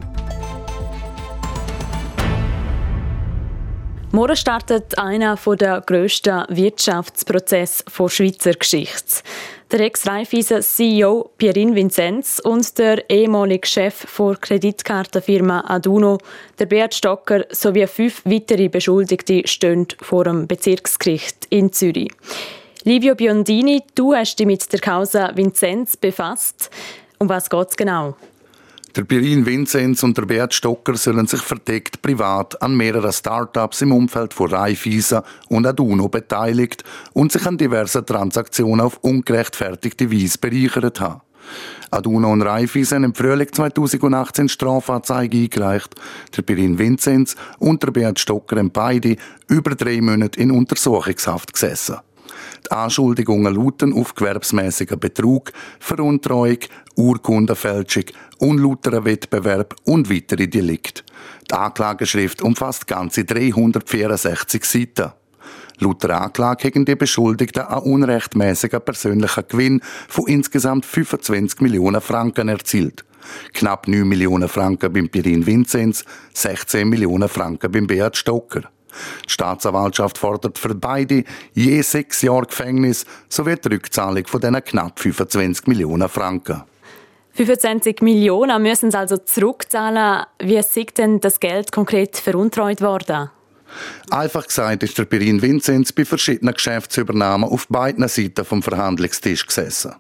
Morgen 4.12 4.36
startet 4.36 4.96
einer 5.00 5.38
der 5.38 5.82
grössten 5.82 6.44
Wirtschaftsprozesse 6.48 7.84
der 7.98 8.10
Schweizer 8.10 8.54
Geschichte. 8.54 9.24
Der 9.74 9.80
Ex-Raiffeisen-CEO 9.80 11.32
Pierin 11.36 11.74
Vinzenz 11.74 12.38
und 12.38 12.78
der 12.78 13.10
ehemalige 13.10 13.68
Chef 13.68 14.06
der 14.20 14.36
Kreditkartenfirma 14.36 15.64
Aduno, 15.68 16.20
der 16.60 16.68
Beat 16.68 16.94
Stocker, 16.94 17.48
sowie 17.50 17.88
fünf 17.88 18.22
weitere 18.24 18.68
Beschuldigte 18.70 19.42
stehen 19.48 19.88
vor 20.00 20.26
dem 20.26 20.46
Bezirksgericht 20.46 21.48
in 21.50 21.74
Zürich. 21.74 22.12
Livio 22.84 23.16
Biondini, 23.16 23.82
du 23.96 24.14
hast 24.14 24.38
dich 24.38 24.46
mit 24.46 24.72
der 24.72 24.80
Causa 24.80 25.36
Vinzenz 25.36 25.98
befasst. 25.98 26.70
Um 27.18 27.28
was 27.28 27.50
geht 27.50 27.70
es 27.70 27.76
genau? 27.76 28.16
Der 28.96 29.06
Pirin 29.06 29.44
Vinzenz 29.44 30.04
und 30.04 30.16
der 30.20 30.28
Bert 30.28 30.54
Stocker 30.54 30.96
sollen 30.96 31.26
sich 31.26 31.42
verdeckt 31.42 32.04
privat 32.04 32.62
an 32.62 32.78
mehreren 32.78 33.12
Start-ups 33.12 33.82
im 33.82 33.92
Umfeld 33.92 34.36
von 34.36 34.52
Raiffeisen 34.52 35.24
und 35.50 35.66
Aduno 35.66 36.10
beteiligt 36.10 36.84
und 37.14 37.32
sich 37.32 37.44
an 37.48 37.58
diversen 37.58 38.06
Transaktionen 38.06 38.82
auf 38.82 39.00
ungerechtfertigte 39.02 40.12
Weise 40.12 40.38
bereichert 40.38 41.00
haben. 41.00 41.22
Aduno 41.90 42.32
und 42.32 42.44
Raiffeisen 42.44 43.04
im 43.04 43.16
Frühling 43.16 43.52
2018 43.52 44.48
Strafanzeige 44.48 45.38
eingereicht. 45.38 45.96
Der 46.38 46.44
Pirin 46.44 46.78
Vinzenz 46.78 47.36
und 47.58 47.82
der 47.82 47.90
Bert 47.90 48.20
Stocker 48.20 48.58
haben 48.58 48.70
beide 48.70 49.16
über 49.48 49.74
drei 49.74 50.02
Monate 50.02 50.40
in 50.40 50.52
Untersuchungshaft 50.52 51.54
gesessen. 51.54 51.98
Die 52.66 52.72
Anschuldigungen 52.72 53.54
lauten 53.54 53.94
auf 53.94 54.16
gewerbsmäßigen 54.16 55.00
Betrug, 55.00 55.52
Veruntreuung, 55.80 56.60
Urkundenfälschung, 56.96 58.06
unlauterer 58.40 59.06
Wettbewerb 59.06 59.76
und 59.84 60.10
weitere 60.10 60.48
Delikte. 60.48 61.04
Die 61.50 61.56
Anklageschrift 61.56 62.42
umfasst 62.42 62.88
ganze 62.88 63.26
364 63.26 64.64
Seiten. 64.64 65.12
Laut 65.80 66.04
der 66.04 66.22
Anklage 66.22 66.70
haben 66.70 66.86
die 66.86 66.96
Beschuldigten 66.96 67.64
einen 67.64 67.82
unrechtmäßigen 67.82 68.82
persönlichen 68.82 69.44
Gewinn 69.48 69.82
von 70.08 70.28
insgesamt 70.28 70.86
25 70.86 71.62
Millionen 71.62 72.02
Franken 72.02 72.48
erzielt. 72.48 73.04
Knapp 73.54 73.88
9 73.88 74.08
Millionen 74.08 74.50
Franken 74.50 74.92
beim 74.94 75.10
Pirin 75.10 75.46
Vinzenz, 75.46 76.06
16 76.34 76.88
Millionen 76.88 77.30
Franken 77.30 77.72
beim 77.72 77.88
Beat 77.88 78.18
Stocker. 78.18 78.64
Die 79.28 79.32
Staatsanwaltschaft 79.32 80.18
fordert 80.18 80.58
für 80.58 80.76
beide 80.76 81.24
je 81.54 81.82
sechs 81.82 82.22
Jahre 82.22 82.46
Gefängnis 82.46 83.06
sowie 83.30 83.56
die 83.56 83.70
Rückzahlung 83.70 84.26
von 84.26 84.42
diesen 84.42 84.64
knapp 84.64 85.00
25 85.00 85.68
Millionen 85.68 86.10
Franken. 86.10 86.64
25 87.34 88.02
Millionen 88.02 88.62
müssen 88.62 88.92
sie 88.92 88.98
also 88.98 89.18
zurückzahlen. 89.18 90.26
Wie 90.40 90.58
ist 90.58 90.98
denn 90.98 91.20
das 91.20 91.40
Geld 91.40 91.72
konkret 91.72 92.18
veruntreut 92.18 92.82
worden? 92.82 93.30
Einfach 94.12 94.46
gesagt 94.46 94.84
ist 94.84 94.98
der 94.98 95.06
Pirin 95.06 95.42
Vinzenz 95.42 95.92
bei 95.92 96.06
verschiedenen 96.06 96.54
Geschäftsübernahmen 96.54 97.50
auf 97.50 97.68
beiden 97.68 98.08
Seiten 98.08 98.46
vom 98.46 98.62
Verhandlungstisch 98.62 99.48
gesessen. 99.48 99.96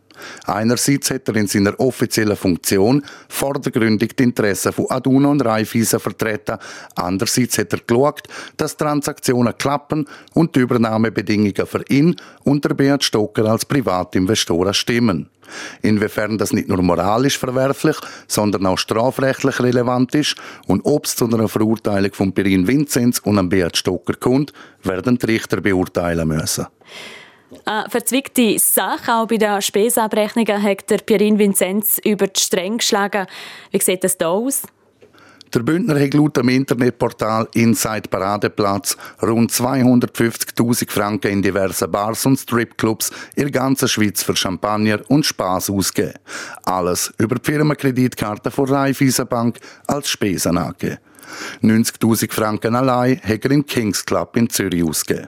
Einerseits 0.46 1.12
hat 1.12 1.28
er 1.28 1.36
in 1.36 1.48
seiner 1.48 1.80
offiziellen 1.80 2.36
Funktion 2.36 3.04
vordergründig 3.30 4.16
die 4.16 4.24
Interessen 4.24 4.74
von 4.74 4.90
Aduna 4.90 5.30
und 5.30 5.46
Raiffeisen 5.46 6.00
vertreten. 6.00 6.58
Andererseits 6.96 7.58
hat 7.58 7.74
er 7.74 7.80
geschaut, 7.86 8.24
dass 8.58 8.78
Transaktionen 8.78 9.58
klappen 9.58 10.08
und 10.34 10.56
die 10.56 10.62
Übernahmebedingungen 10.62 11.66
für 11.66 11.84
ihn 11.90 12.16
und 12.44 12.64
der 12.66 12.74
Beat 12.74 13.04
Stocker 13.04 13.46
als 13.46 13.66
Privatinvestoren 13.66 14.74
stimmen. 14.74 15.30
Inwiefern 15.82 16.38
das 16.38 16.54
nicht 16.54 16.70
nur 16.70 16.82
moralisch 16.82 17.38
verwerflich, 17.38 17.98
sondern 18.28 18.66
auch 18.66 18.78
strafrechtlich 18.78 19.60
relevant 19.60 20.16
ist 20.16 20.36
und 20.68 20.82
ob 20.86 21.06
es 21.06 21.16
zu 21.16 21.26
einer 21.26 21.48
Verurteilung 21.48 22.14
von 22.14 22.34
Pirin 22.34 22.68
Vinzenz 22.68 23.20
und 23.20 23.50
Beat 23.50 23.78
Stocker 23.78 24.14
kommt, 24.14 24.54
werden 24.84 25.18
die 25.18 25.26
Richter 25.26 25.62
beurteilen 25.62 26.28
müssen. 26.28 26.68
Eine 27.66 27.90
verzwickte 27.90 28.58
Sache 28.60 29.14
auch 29.14 29.28
bei 29.28 29.38
den 29.38 29.62
Spesenabrechnungen 29.62 30.62
hat 30.62 30.90
der 30.90 30.98
Pierin 31.00 31.40
Vinzenz 31.40 32.00
über 32.04 32.28
die 32.28 32.40
Stränge 32.40 32.78
geschlagen. 32.78 33.28
Wie 33.72 33.82
sieht 33.82 34.04
das 34.04 34.18
da 34.18 34.28
aus? 34.28 34.64
Der 35.54 35.60
Bündner 35.60 36.00
hat 36.00 36.16
laut 36.16 36.36
dem 36.36 36.50
Internetportal 36.50 37.48
Inside 37.54 38.10
Paradeplatz 38.10 38.98
rund 39.22 39.52
250.000 39.52 40.90
Franken 40.90 41.32
in 41.32 41.42
diversen 41.44 41.92
Bars 41.92 42.26
und 42.26 42.38
Stripclubs 42.38 43.12
in 43.36 43.44
der 43.44 43.52
ganzen 43.52 43.88
Schweiz 43.88 44.24
für 44.24 44.36
Champagner 44.36 45.02
und 45.10 45.28
Spaß 45.28 45.70
ausgegeben. 45.70 46.18
Alles 46.64 47.14
über 47.20 47.36
die 47.36 47.52
Firmenkreditkarte 47.52 48.50
von 48.50 48.68
Raiffeisen 48.68 49.28
Bank 49.28 49.60
als 49.86 50.10
Spesen 50.10 50.58
angegeben. 50.58 50.98
90.000 51.62 52.32
Franken 52.32 52.76
allein 52.76 53.22
hat 53.22 53.46
er 53.46 53.52
im 53.52 53.66
Kings 53.66 54.04
Club 54.04 54.36
in 54.36 54.50
Zürich 54.50 54.84
ausgegeben. 54.84 55.28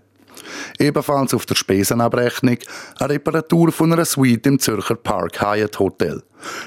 Ebenfalls 0.79 1.33
auf 1.33 1.45
der 1.45 1.55
Spesenabrechnung 1.55 2.57
eine 2.99 3.09
Reparatur 3.09 3.71
von 3.71 3.93
einer 3.93 4.05
Suite 4.05 4.47
im 4.47 4.59
Zürcher 4.59 4.95
Park 4.95 5.41
Hyatt 5.41 5.79
Hotel. 5.79 6.21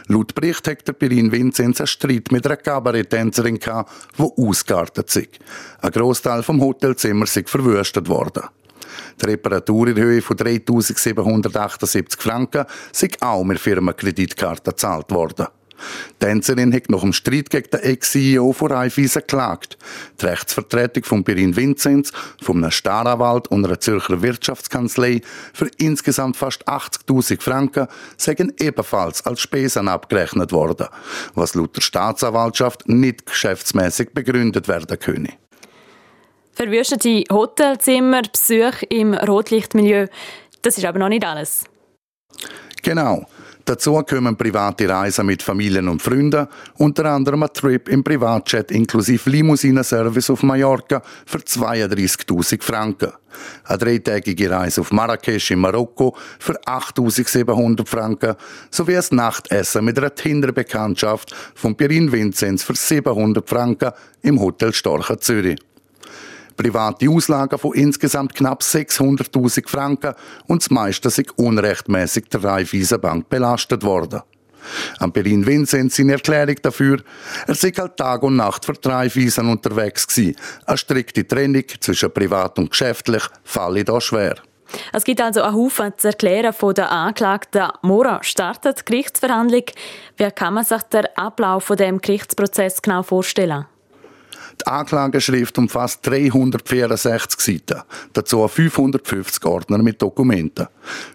Laut 0.09 0.35
Bericht 0.35 0.66
hat 0.68 0.87
der 0.88 0.92
Pirin 0.92 1.31
Vinzenz 1.31 1.81
einen 1.81 1.87
Streit 1.87 2.33
mit 2.33 2.46
einer 2.46 2.57
Kabaretttänzerin 2.57 3.59
gehabt, 3.59 3.90
die 4.18 4.22
ausgeartet 4.22 5.14
ist. 5.14 5.29
Ein 5.81 5.90
Großteil 5.90 6.42
vom 6.42 6.61
Hotelzimmer 6.61 7.24
ist 7.24 7.48
verwüstet 7.48 8.09
worden. 8.09 8.44
Die 9.20 9.27
Reparatur 9.27 9.88
in 9.88 9.96
Höhe 9.96 10.22
von 10.22 10.37
3.778 10.37 12.20
Franken 12.20 12.64
sind 12.92 13.20
auch 13.22 13.44
mit 13.44 13.59
Firmenkreditkarte 13.59 14.70
gezahlt 14.70 15.11
worden. 15.11 15.46
Die 16.21 16.27
Tänzerin 16.27 16.73
hat 16.73 16.91
nach 16.91 17.01
dem 17.01 17.12
Streit 17.12 17.51
gegen 17.51 17.71
den 17.71 17.81
Ex-CEO 17.81 18.53
von 18.53 18.73
Raiffeisen 18.73 19.21
geklagt. 19.21 19.79
Die 20.21 20.27
Rechtsvertretung 20.27 21.05
von 21.05 21.25
Pirin 21.25 21.57
Vinzenz, 21.57 22.12
von 22.43 22.59
einem 22.59 22.71
Staranwalt 22.71 23.49
und 23.49 23.64
einer 23.64 23.81
Zürcher 23.81 24.23
Wirtschaftskanzlei 24.23 25.23
für 25.53 25.71
insgesamt 25.79 26.37
fast 26.37 26.67
80.000 26.69 27.41
Franken 27.41 27.88
sagen 28.17 28.53
ebenfalls 28.59 29.25
als 29.25 29.41
Spesen 29.41 29.88
abgerechnet 29.88 30.53
worden, 30.53 30.88
was 31.35 31.55
laut 31.55 31.77
der 31.77 31.83
Staatsanwaltschaft 31.83 32.88
nicht 32.88 33.27
geschäftsmäßig 33.27 34.11
begründet 34.12 34.69
werden 34.69 34.99
könne. 34.99 35.35
Verwüstete 36.53 37.23
Hotelzimmer, 37.31 38.23
Besuch 38.23 38.83
im 38.88 39.14
Rotlichtmilieu, 39.14 40.09
das 40.62 40.77
ist 40.77 40.85
aber 40.85 40.99
noch 40.99 41.09
nicht 41.09 41.25
alles. 41.25 41.64
Genau. 42.83 43.27
Dazu 43.68 44.02
kommen 44.02 44.35
private 44.35 44.88
Reisen 44.88 45.26
mit 45.26 45.42
Familien 45.42 45.88
und 45.88 46.00
Freunden, 46.00 46.46
unter 46.78 47.04
anderem 47.04 47.42
ein 47.42 47.52
Trip 47.52 47.87
im 47.90 48.02
Privatjet 48.02 48.70
inklusive 48.70 49.28
Limousinenservice 49.28 50.31
auf 50.31 50.42
Mallorca 50.42 51.02
für 51.26 51.37
32.000 51.37 52.62
Franken. 52.62 53.12
Eine 53.64 53.76
dreitägige 53.76 54.50
Reise 54.50 54.81
auf 54.81 54.90
Marrakesch 54.90 55.50
in 55.50 55.59
Marokko 55.59 56.16
für 56.38 56.59
8.700 56.62 57.87
Franken 57.87 58.37
sowie 58.70 58.96
ein 58.96 59.04
Nachtessen 59.11 59.85
mit 59.85 59.98
einer 59.98 60.14
Tinder-Bekanntschaft 60.14 61.37
von 61.54 61.76
Pirin 61.76 62.11
Vinzenz 62.11 62.62
für 62.62 62.74
700 62.74 63.46
Franken 63.46 63.92
im 64.22 64.40
Hotel 64.40 64.72
Storchen 64.72 65.20
Zürich 65.20 65.59
private 66.59 67.09
Auslagen 67.09 67.59
von 67.59 67.73
insgesamt 67.73 68.35
knapp 68.35 68.61
600.000 68.61 69.66
Franken 69.66 70.14
und 70.47 70.62
das 70.62 70.71
meiste 70.71 71.09
sind 71.09 71.38
unrechtmäßig 71.38 72.29
der 72.29 72.44
Raiffeisenbank 72.44 73.31
belastet 73.31 73.83
worden. 73.83 74.21
Am 74.99 75.12
Berlin 75.12 75.47
Vincent 75.47 75.92
seine 75.92 76.12
Erklärung 76.12 76.57
dafür, 76.61 76.99
er 77.47 77.55
sei 77.55 77.71
halt 77.71 77.97
Tag 77.97 78.23
und 78.23 78.37
Nacht 78.37 78.64
für 78.66 78.75
die 78.75 78.88
Raiffeisen 78.88 79.49
unterwegs 79.49 80.07
gewesen. 80.07 80.37
Eine 80.66 80.77
strikte 80.77 81.27
Trennung 81.27 81.64
zwischen 81.81 82.12
privat 82.12 82.59
und 82.59 82.71
geschäftlich 82.71 83.23
falle 83.44 83.85
da 83.85 84.01
schwer. 84.01 84.37
Es 84.92 85.05
gibt 85.05 85.21
also 85.21 85.42
einen 85.42 85.55
Haufen 85.55 85.92
zu 85.97 86.09
erklären 86.09 86.53
von 86.53 86.75
der 86.75 86.90
Anklagten. 86.90 87.68
Mora 87.83 88.23
startet 88.23 88.81
die 88.81 88.85
Gerichtsverhandlung. 88.85 89.64
Wie 90.16 90.31
kann 90.31 90.55
man 90.55 90.64
sich 90.64 90.83
den 90.83 91.07
Ablauf 91.16 91.64
von 91.64 91.77
dem 91.77 92.01
Gerichtsprozess 92.01 92.83
genau 92.83 93.03
vorstellen? 93.03 93.64
Anklageschrift 94.70 95.59
umfasst 95.59 96.07
364 96.07 97.40
Seiten, 97.40 97.83
dazu 98.12 98.46
550 98.46 99.44
Ordner 99.44 99.78
mit 99.78 100.00
Dokumenten. 100.00 100.68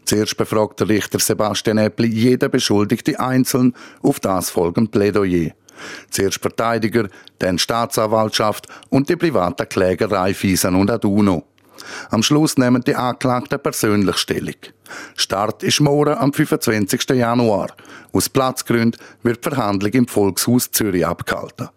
Zuerst 0.06 0.38
befragt 0.38 0.80
der 0.80 0.90
Richter 0.90 1.20
Sebastian 1.20 1.78
Eppli 1.78 2.08
jeden 2.08 2.52
Beschuldigte 2.52 3.20
einzeln, 3.20 3.74
auf 4.02 4.20
das 4.20 4.50
folgend 4.50 4.92
Plädoyer. 4.92 5.52
Zuerst 6.10 6.42
Verteidiger, 6.42 7.08
dann 7.40 7.58
Staatsanwaltschaft 7.58 8.68
und 8.90 9.10
die 9.10 9.16
private 9.16 9.66
Klägerei 9.66 10.34
Fiesen 10.34 10.76
und 10.76 10.92
Aduno. 10.92 11.44
Am 12.12 12.24
Schluss 12.24 12.58
nehmen 12.58 12.84
die 12.84 12.96
Anklagten 12.96 13.60
persönlich 13.60 14.18
Stellung. 14.18 14.56
Start 15.16 15.64
ist 15.64 15.82
morgen 15.82 16.16
am 16.16 16.32
25. 16.32 17.10
Januar. 17.10 17.70
Aus 18.12 18.30
Platzgründen 18.30 19.02
wird 19.24 19.44
die 19.44 19.50
Verhandlung 19.50 19.92
im 19.94 20.08
Volkshaus 20.08 20.70
Zürich 20.72 21.06
abgehalten. 21.06 21.70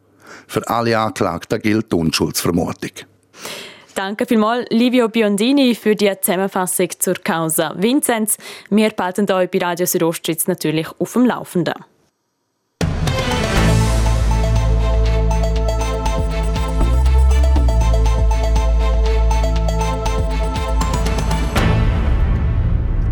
Für 0.47 0.67
alle 0.69 0.99
Anklagten 0.99 1.61
gilt 1.61 1.93
die 1.93 1.97
Unschuldsvermutung. 1.97 2.91
Danke 3.95 4.27
vielmals, 4.27 4.67
Livio 4.71 5.09
Biondini, 5.09 5.75
für 5.75 5.97
die 5.97 6.13
Zusammenfassung 6.21 6.91
zur 6.99 7.15
Causa 7.15 7.75
Vinzenz. 7.79 8.37
Wir 8.69 8.91
behalten 8.91 9.31
euch 9.31 9.51
bei 9.51 9.59
Radio 9.59 9.87
Südostschweiz 9.87 10.47
natürlich 10.47 10.89
auf 10.99 11.15
dem 11.15 11.25
Laufenden. 11.25 11.75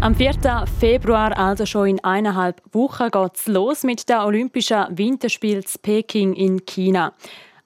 Am 0.05 0.15
4. 0.15 0.67
Februar, 0.81 1.35
also 1.39 1.65
schon 1.65 1.87
in 1.87 2.05
eineinhalb 2.05 2.61
Wochen, 2.73 3.11
geht 3.11 3.37
es 3.37 3.47
los 3.47 3.85
mit 3.85 4.07
den 4.07 4.19
Olympischen 4.19 4.85
Winterspielen 4.91 5.65
Peking 5.81 6.35
in 6.35 6.67
China. 6.67 7.15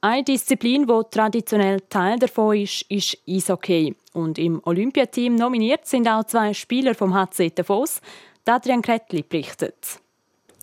Eine 0.01 0.23
Disziplin, 0.23 0.87
die 0.87 1.01
traditionell 1.11 1.81
Teil 1.91 2.17
davon 2.21 2.59
ist, 2.59 2.83
ist 2.89 3.19
Eishockey. 3.29 3.97
Und 4.13 4.39
im 4.39 4.61
Olympiateam 4.65 5.35
nominiert 5.35 5.89
sind 5.89 6.07
auch 6.07 6.23
zwei 6.23 6.55
Spieler 6.55 6.95
vom 6.95 7.13
HC 7.13 7.51
Davos. 7.57 8.01
Adrian 8.47 8.83
Kretli 8.83 9.25
berichtet. 9.25 9.99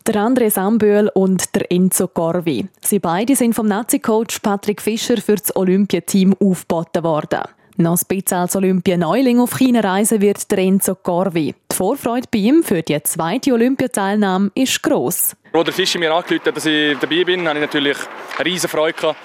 Der 0.07 0.15
André 0.15 0.49
Samböhl 0.49 1.11
und 1.13 1.53
der 1.55 1.69
Enzo 1.69 2.07
Corvi. 2.07 2.69
Sie 2.79 2.99
beide 2.99 3.35
sind 3.35 3.53
vom 3.53 3.67
Nazi-Coach 3.67 4.39
Patrick 4.39 4.81
Fischer 4.81 5.17
für 5.17 5.35
das 5.35 5.53
Olympiateam 5.53 6.38
aufgeboten 6.39 7.03
worden. 7.03 7.41
Noch 7.77 7.99
ein 8.09 8.23
als 8.31 8.55
Olympia-Neuling 8.55 9.41
auf 9.41 9.57
China 9.57 9.81
reisen 9.81 10.21
wird 10.21 10.49
der 10.49 10.59
Enzo 10.59 10.95
Corvi. 10.95 11.53
Die 11.69 11.75
Vorfreude 11.75 12.25
bei 12.31 12.39
ihm 12.39 12.63
für 12.63 12.81
die 12.81 13.03
zweite 13.03 13.51
Olympiateilnahme 13.51 14.49
ist 14.55 14.81
gross. 14.81 15.35
Wo 15.51 15.61
der 15.61 15.73
Fischer 15.73 15.99
mir 15.99 16.13
angerufen 16.13 16.53
dass 16.53 16.65
ich 16.65 16.97
dabei 16.97 17.25
bin, 17.25 17.45
habe 17.45 17.59
ich 17.59 17.65
natürlich 17.65 17.97
eine 18.38 18.45
riesige 18.45 18.69
Freude 18.69 18.93
gehabt. 18.93 19.19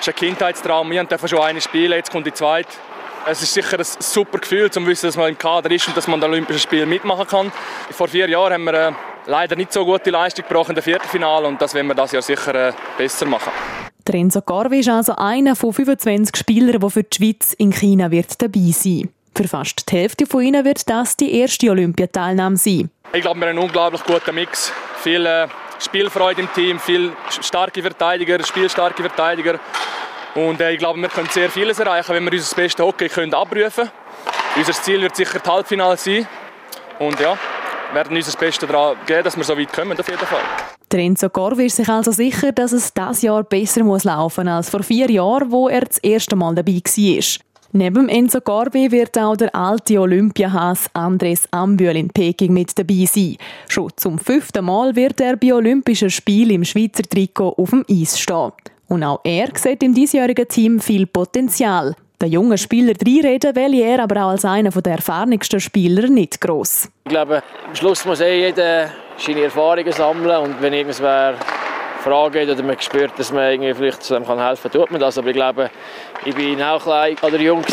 Es 0.00 0.08
ist 0.08 0.12
ein 0.12 0.16
Kindheitstraum. 0.16 0.90
Wir 0.90 1.04
dürfen 1.04 1.28
schon 1.28 1.38
eine 1.38 1.60
spielen, 1.60 1.92
jetzt 1.92 2.10
kommt 2.10 2.26
die 2.26 2.34
zweite. 2.34 2.68
Es 3.26 3.40
ist 3.40 3.54
sicher 3.54 3.78
ein 3.78 3.84
super 3.84 4.38
Gefühl, 4.38 4.70
zu 4.70 4.86
wissen, 4.86 5.06
dass 5.06 5.16
man 5.16 5.30
im 5.30 5.38
Kader 5.38 5.70
ist 5.70 5.88
und 5.88 5.96
dass 5.96 6.06
man 6.06 6.22
an 6.22 6.30
Olympischen 6.30 6.60
Spielen 6.60 6.88
mitmachen 6.88 7.26
kann. 7.26 7.52
Vor 7.90 8.08
vier 8.08 8.28
Jahren 8.28 8.52
haben 8.52 8.64
wir 8.64 8.74
äh, 8.74 8.92
leider 9.26 9.56
nicht 9.56 9.72
so 9.72 9.82
gute 9.84 10.10
Leistung 10.10 10.46
gebracht 10.46 10.68
in 10.68 10.74
der 10.74 10.82
Viertelfinale 10.82 11.46
und 11.48 11.60
das 11.60 11.72
werden 11.72 11.86
wir 11.86 11.94
das 11.94 12.12
Jahr 12.12 12.20
sicher 12.20 12.54
äh, 12.54 12.72
besser 12.98 13.24
machen. 13.24 13.50
Der 14.06 14.16
Enzo 14.16 14.42
Garvi 14.42 14.80
ist 14.80 14.90
also 14.90 15.16
einer 15.16 15.56
von 15.56 15.72
25 15.72 16.36
Spielern, 16.36 16.78
der 16.78 16.90
für 16.90 17.02
die 17.02 17.16
Schweiz 17.16 17.54
in 17.54 17.72
China 17.72 18.10
wird 18.10 18.42
dabei 18.42 18.70
sein 18.72 19.08
Für 19.34 19.48
fast 19.48 19.90
die 19.90 19.96
Hälfte 19.96 20.26
von 20.26 20.42
ihnen 20.42 20.62
wird 20.66 20.88
das 20.90 21.16
die 21.16 21.40
erste 21.40 21.70
Olympiateilnahme 21.70 22.58
sein. 22.58 22.90
Ich 23.14 23.22
glaube, 23.22 23.40
wir 23.40 23.46
haben 23.46 23.56
einen 23.56 23.64
unglaublich 23.64 24.04
guten 24.04 24.34
Mix. 24.34 24.70
Viel 25.02 25.24
äh, 25.24 25.48
Spielfreude 25.78 26.42
im 26.42 26.52
Team, 26.52 26.78
viel 26.78 27.12
starke 27.30 27.80
Verteidiger, 27.80 28.42
spielstarke 28.44 29.02
Verteidiger. 29.02 29.58
Und 30.34 30.60
äh, 30.60 30.72
ich 30.72 30.78
glaube, 30.78 31.00
wir 31.00 31.08
können 31.08 31.28
sehr 31.30 31.48
vieles 31.48 31.78
erreichen, 31.78 32.14
wenn 32.14 32.24
wir 32.24 32.32
unser 32.32 32.56
bestes 32.56 32.84
Hockey 32.84 33.08
können 33.08 33.32
abrufen 33.34 33.70
können. 33.70 33.90
Unser 34.56 34.72
Ziel 34.72 35.00
wird 35.02 35.14
sicher 35.14 35.38
das 35.38 35.52
Halbfinale 35.52 35.96
sein. 35.96 36.26
Und 36.98 37.18
ja, 37.20 37.36
werden 37.92 38.16
unser 38.16 38.36
Bestes 38.36 38.68
daran 38.68 38.96
geben, 39.06 39.24
dass 39.24 39.36
wir 39.36 39.44
so 39.44 39.56
weit 39.56 39.72
kommen, 39.72 39.98
auf 39.98 40.08
jeden 40.08 40.26
Fall. 40.26 40.42
Der 40.90 41.00
Enzo 41.00 41.28
Corvi 41.28 41.66
ist 41.66 41.76
sich 41.76 41.88
also 41.88 42.12
sicher, 42.12 42.52
dass 42.52 42.72
es 42.72 42.92
dieses 42.92 43.22
Jahr 43.22 43.42
besser 43.42 43.82
muss 43.82 44.04
laufen 44.04 44.46
als 44.48 44.70
vor 44.70 44.82
vier 44.82 45.10
Jahren, 45.10 45.50
wo 45.50 45.68
er 45.68 45.80
das 45.80 45.98
erste 45.98 46.36
Mal 46.36 46.54
dabei 46.54 46.74
war. 46.84 47.44
Neben 47.72 48.08
Enzo 48.08 48.40
Corvi 48.40 48.92
wird 48.92 49.18
auch 49.18 49.36
der 49.36 49.52
alte 49.54 49.98
Olympiahas 49.98 50.88
Andres 50.92 51.48
Ambühl 51.50 51.96
in 51.96 52.10
Peking 52.10 52.52
mit 52.52 52.78
dabei 52.78 53.06
sein. 53.06 53.36
Schon 53.66 53.90
zum 53.96 54.18
fünften 54.18 54.64
Mal 54.64 54.94
wird 54.94 55.20
er 55.20 55.36
bei 55.36 55.52
Olympischen 55.52 56.10
Spielen 56.10 56.50
im 56.50 56.64
Schweizer 56.64 57.02
Trikot 57.02 57.54
auf 57.56 57.70
dem 57.70 57.84
Eis 57.90 58.20
stehen. 58.20 58.52
Und 58.94 59.02
auch 59.02 59.18
er 59.24 59.48
sieht 59.54 59.82
im 59.82 59.92
diesjährigen 59.92 60.46
Team 60.46 60.78
viel 60.78 61.08
Potenzial. 61.08 61.96
Der 62.20 62.28
junge 62.28 62.56
Spieler 62.56 62.94
reinreden 63.04 63.56
will 63.56 63.74
er 63.74 64.04
aber 64.04 64.24
auch 64.24 64.28
als 64.28 64.44
einer 64.44 64.70
der 64.70 64.92
erfahrensten 64.92 65.58
Spieler 65.58 66.06
nicht 66.06 66.40
gross. 66.40 66.88
Ich 67.02 67.10
glaube, 67.10 67.42
am 67.66 67.74
Schluss 67.74 68.04
muss 68.04 68.20
eh 68.20 68.46
jeder 68.46 68.92
seine 69.16 69.42
Erfahrungen 69.42 69.90
sammeln 69.90 70.36
und 70.44 70.62
wenn 70.62 70.74
irgendwer 70.74 71.34
Frage 72.04 72.44
oder 72.44 72.62
man 72.62 72.78
spürt, 72.78 73.18
dass 73.18 73.32
man 73.32 73.50
irgendwie 73.50 73.74
vielleicht 73.74 74.04
zusammen 74.04 74.38
helfen 74.38 74.70
kann, 74.70 74.80
tut 74.80 74.92
man 74.92 75.00
das. 75.00 75.18
Aber 75.18 75.26
ich 75.26 75.34
glaube, 75.34 75.70
ich 76.24 76.36
bin 76.36 76.62
auch 76.62 76.80
klein 76.80 77.16
oder 77.20 77.40
jung 77.40 77.64
und 77.64 77.66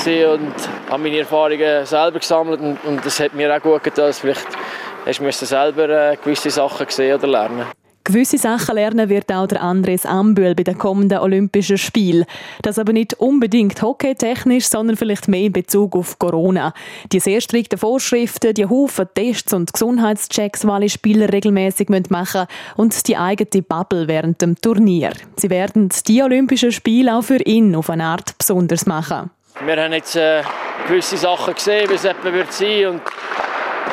habe 0.90 1.04
meine 1.04 1.20
Erfahrungen 1.20 1.86
selber 1.86 2.18
gesammelt 2.18 2.62
und, 2.62 2.84
und 2.84 3.06
das 3.06 3.20
hat 3.20 3.36
mir 3.36 3.56
auch 3.56 3.62
gut 3.62 3.84
getan. 3.84 4.12
Vielleicht 4.12 4.48
hast 5.06 5.42
du 5.42 5.46
selber 5.46 5.88
äh, 5.88 6.18
gewisse 6.18 6.50
Sachen 6.50 6.88
sehen 6.90 7.16
oder 7.16 7.28
lernen. 7.28 7.68
Gewisse 8.12 8.38
Sachen 8.38 8.76
lernen 8.76 9.08
wird 9.08 9.32
auch 9.32 9.48
der 9.48 9.64
Andres 9.64 10.06
Ambühl 10.06 10.54
bei 10.54 10.64
den 10.64 10.78
kommenden 10.78 11.20
Olympischen 11.20 11.78
Spielen. 11.78 12.26
Das 12.62 12.78
aber 12.78 12.92
nicht 12.92 13.14
unbedingt 13.14 13.82
hockeytechnisch, 13.82 14.68
sondern 14.68 14.98
vielleicht 14.98 15.30
mehr 15.30 15.46
in 15.46 15.54
Bezug 15.54 15.96
auf 15.96 16.20
Corona. 16.20 16.74
Die 17.14 17.22
sehr 17.22 17.40
strikten 17.40 17.80
Vorschriften, 17.80 18.54
die 18.54 18.66
Haufen 18.66 19.08
Tests 19.14 19.54
und 19.54 19.72
Gesundheitschecks, 19.72 20.60
die 20.60 20.68
alle 20.68 20.90
Spieler 20.90 21.32
regelmäßig 21.32 21.88
machen 21.88 22.10
müssen 22.10 22.48
und 22.76 23.08
die 23.08 23.16
eigene 23.16 23.62
Bubble 23.62 24.10
während 24.10 24.42
dem 24.42 24.60
Turnier. 24.60 25.12
Sie 25.38 25.50
werden 25.50 25.88
die 26.06 26.22
Olympischen 26.22 26.74
Spiele 26.74 27.16
auch 27.16 27.24
für 27.24 27.42
ihn 27.42 27.74
auf 27.76 27.90
eine 27.90 28.04
Art 28.04 28.38
besonders 28.38 28.86
machen. 28.86 29.32
Wir 29.66 29.82
haben 29.82 29.94
jetzt 29.94 30.18
äh, 30.18 30.44
gewisse 30.86 31.16
Sachen 31.16 31.54
gesehen, 31.54 31.90
wie 31.90 31.94
es 31.94 32.04
etwa 32.04 32.34
wird 32.34 32.52
sein 32.52 32.88
und 32.88 33.02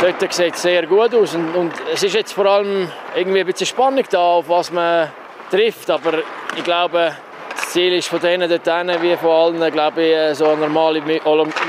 Dort 0.00 0.32
sieht 0.32 0.54
es 0.54 0.62
sehr 0.62 0.86
gut 0.86 1.12
aus 1.14 1.34
und, 1.34 1.54
und, 1.54 1.72
es 1.92 2.02
ist 2.02 2.14
jetzt 2.14 2.32
vor 2.32 2.46
allem 2.46 2.88
irgendwie 3.16 3.40
ein 3.40 3.46
bisschen 3.46 3.66
Spannung 3.66 4.04
da, 4.08 4.18
auf 4.18 4.48
was 4.48 4.70
man 4.70 5.10
trifft. 5.50 5.90
Aber 5.90 6.14
ich 6.56 6.62
glaube, 6.62 7.16
das 7.50 7.70
Ziel 7.70 7.92
ist 7.94 8.08
von 8.08 8.20
denen 8.20 8.48
dort 8.48 8.64
hinten, 8.64 9.02
wie 9.02 9.16
von 9.16 9.30
allen, 9.30 9.72
glaube 9.72 10.02
ich, 10.02 10.36
so 10.38 10.46
eine 10.46 10.68
normale 10.68 11.02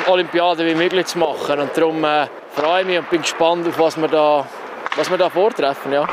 Olympiade 0.07 0.65
wie 0.65 0.75
möglich 0.75 1.07
zu 1.07 1.17
machen. 1.17 1.59
Und 1.59 1.75
darum 1.75 2.03
äh, 2.03 2.27
freue 2.53 2.81
ich 2.81 2.87
mich 2.87 2.99
und 2.99 3.09
bin 3.09 3.21
gespannt, 3.21 3.67
auf 3.67 3.79
was 3.79 3.97
wir 3.97 4.07
da, 4.07 4.45
was 4.95 5.09
wir 5.09 5.17
da 5.17 5.29
vortreffen. 5.29 5.91
Ja. 5.91 6.07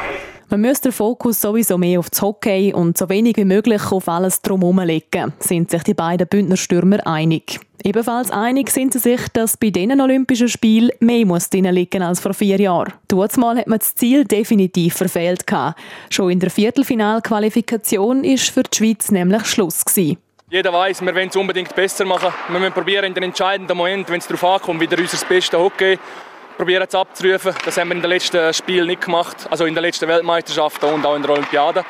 Man 0.48 0.60
müsste 0.60 0.90
den 0.90 0.92
Fokus 0.92 1.40
sowieso 1.40 1.76
mehr 1.76 1.98
auf 1.98 2.08
das 2.08 2.22
Hockey 2.22 2.72
und 2.72 2.96
so 2.96 3.08
wenig 3.08 3.36
wie 3.36 3.44
möglich 3.44 3.82
auf 3.90 4.08
alles 4.08 4.42
drumherum 4.42 4.78
legen, 4.78 5.32
sind 5.40 5.72
sich 5.72 5.82
die 5.82 5.94
beiden 5.94 6.28
Bündner 6.28 6.56
Stürmer 6.56 7.04
einig. 7.04 7.58
Ebenfalls 7.82 8.30
einig 8.30 8.70
sind 8.70 8.92
sie 8.92 9.00
sich, 9.00 9.20
dass 9.32 9.56
bei 9.56 9.70
diesen 9.70 10.00
Olympischen 10.00 10.48
Spielen 10.48 10.92
mehr 11.00 11.26
muss 11.26 11.50
liegen 11.50 12.02
als 12.02 12.20
vor 12.20 12.32
vier 12.32 12.60
Jahren. 12.60 12.92
Mal 13.10 13.58
hat 13.58 13.66
man 13.66 13.80
das 13.80 13.96
Ziel 13.96 14.24
definitiv 14.24 14.94
verfehlt. 14.94 15.44
Schon 16.10 16.30
in 16.30 16.38
der 16.38 16.50
Viertelfinalqualifikation 16.50 18.22
ist 18.22 18.50
für 18.50 18.62
die 18.62 18.76
Schweiz 18.76 19.10
nämlich 19.10 19.46
Schluss. 19.46 19.84
Gewesen. 19.84 20.18
Jeder 20.48 20.72
weiß, 20.72 21.02
wir 21.02 21.12
wollen 21.12 21.28
es 21.28 21.34
unbedingt 21.34 21.74
besser 21.74 22.04
machen. 22.04 22.32
Wir 22.48 22.60
müssen 22.60 22.72
probieren, 22.72 23.06
in 23.06 23.14
den 23.14 23.24
entscheidenden 23.24 23.76
Moment, 23.76 24.08
wenn 24.08 24.18
es 24.18 24.28
darauf 24.28 24.44
ankommt, 24.44 24.80
wieder 24.80 24.96
unser 24.96 25.26
bestes 25.26 25.58
Hockey 25.58 25.98
probieren 26.56 26.88
zu 26.88 26.98
abzurufen. 26.98 27.54
Das 27.64 27.76
haben 27.76 27.88
wir 27.88 27.96
in 27.96 28.02
den 28.02 28.10
letzten 28.10 28.52
Spielen 28.52 28.86
nicht 28.86 29.02
gemacht, 29.02 29.46
also 29.50 29.66
in 29.66 29.74
den 29.74 29.82
letzten 29.82 30.08
Weltmeisterschaften 30.08 30.88
und 30.90 31.04
auch 31.04 31.16
in 31.16 31.22
der 31.22 31.30
Olympiade. 31.32 31.84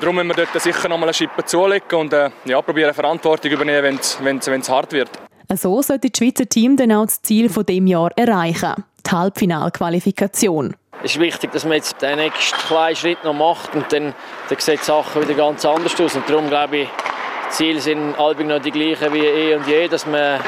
Darum 0.00 0.16
müssen 0.16 0.28
wir 0.28 0.34
dort 0.34 0.62
sicher 0.62 0.88
noch 0.88 0.98
mal 0.98 1.06
eine 1.06 1.14
Schippe 1.14 1.44
zulegen 1.44 1.98
und 1.98 2.12
äh, 2.12 2.30
ja, 2.44 2.60
probieren 2.60 2.92
Verantwortung 2.92 3.50
übernehmen, 3.50 3.98
wenn 4.20 4.38
es 4.38 4.68
hart 4.68 4.92
wird. 4.92 5.10
So 5.54 5.80
sollte 5.80 6.10
das 6.10 6.18
Schweizer 6.18 6.48
Team 6.48 6.76
dann 6.76 6.92
auch 6.92 7.06
das 7.06 7.22
Ziel 7.22 7.48
von 7.48 7.64
dem 7.64 7.86
Jahr 7.86 8.10
erreichen, 8.16 8.84
die 9.06 9.10
Halbfinalqualifikation. 9.10 10.76
Es 11.02 11.12
ist 11.12 11.20
wichtig, 11.20 11.52
dass 11.52 11.64
man 11.64 11.74
jetzt 11.74 12.00
den 12.02 12.16
nächsten 12.16 12.58
kleinen 12.58 12.96
Schritt 12.96 13.22
noch 13.22 13.34
macht 13.34 13.74
und 13.74 13.90
dann, 13.92 14.14
dann 14.48 14.58
sieht 14.58 14.80
die 14.80 14.84
Sache 14.84 15.22
wieder 15.22 15.34
ganz 15.34 15.64
anders 15.64 15.98
aus. 16.00 16.16
Und 16.16 16.28
darum 16.28 16.48
glaube 16.48 16.78
ich, 16.78 16.88
die 16.88 17.52
Ziele 17.52 17.80
sind 17.80 18.18
Albing 18.18 18.48
noch 18.48 18.60
die 18.60 18.70
gleichen 18.70 19.14
wie 19.14 19.20
eh 19.20 19.54
und 19.54 19.66
je, 19.66 19.88
dass 19.88 20.06
man 20.06 20.40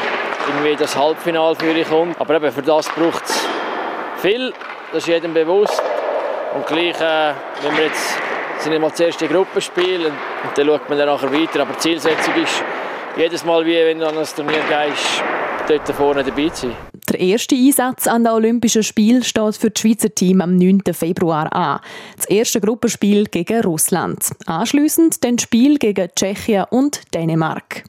irgendwie 0.49 0.77
das 0.77 0.97
Halbfinale 0.97 1.57
für 1.57 1.85
kommt. 1.85 2.21
Aber 2.21 2.35
eben 2.37 2.53
für 2.53 2.63
das 2.63 2.89
braucht 2.89 3.25
es 3.25 3.47
viel, 4.19 4.53
das 4.93 5.03
ist 5.03 5.09
jedem 5.09 5.35
bewusst. 5.35 5.83
Und 6.55 6.67
gleich, 6.67 7.01
äh, 7.01 7.35
wenn 7.63 7.77
wir 7.77 7.85
jetzt 7.85 8.19
sind 8.61 8.73
wir 8.73 8.81
mal 8.81 8.93
zuerst 8.93 9.21
die 9.21 9.29
Gruppe 9.29 9.61
spielen 9.61 10.07
und 10.07 10.57
dann 10.57 10.67
schaut 10.67 10.89
man 10.89 10.99
dann 10.99 11.09
nachher 11.09 11.33
weiter. 11.33 11.63
Aber 11.63 11.75
die 11.75 11.79
Zielsetzung 11.79 12.35
ist 12.43 12.63
jedes 13.17 13.45
Mal, 13.45 13.65
wie 13.65 13.75
wenn 13.75 13.99
du 13.99 14.09
an 14.09 14.17
das 14.17 14.35
Turnier 14.35 14.63
gehst, 14.69 15.23
dort 15.69 15.89
vorne 15.97 16.25
dabei 16.25 16.49
zu 16.49 16.69
sein. 16.69 16.77
Der 17.09 17.21
erste 17.21 17.55
Einsatz 17.55 18.07
an 18.07 18.25
den 18.25 18.33
Olympischen 18.33 18.83
Spielen 18.83 19.23
steht 19.23 19.57
für 19.57 19.71
das 19.71 19.81
Schweizer 19.81 20.15
Team 20.15 20.41
am 20.41 20.57
9. 20.57 20.83
Februar 20.93 21.53
an. 21.55 21.81
Das 22.17 22.27
erste 22.27 22.61
Gruppenspiel 22.61 23.25
gegen 23.27 23.63
Russland. 23.63 24.31
Anschliessend 24.47 25.25
dann 25.25 25.39
Spiel 25.39 25.79
gegen 25.79 26.09
Tschechien 26.15 26.67
und 26.71 27.03
Dänemark. 27.15 27.85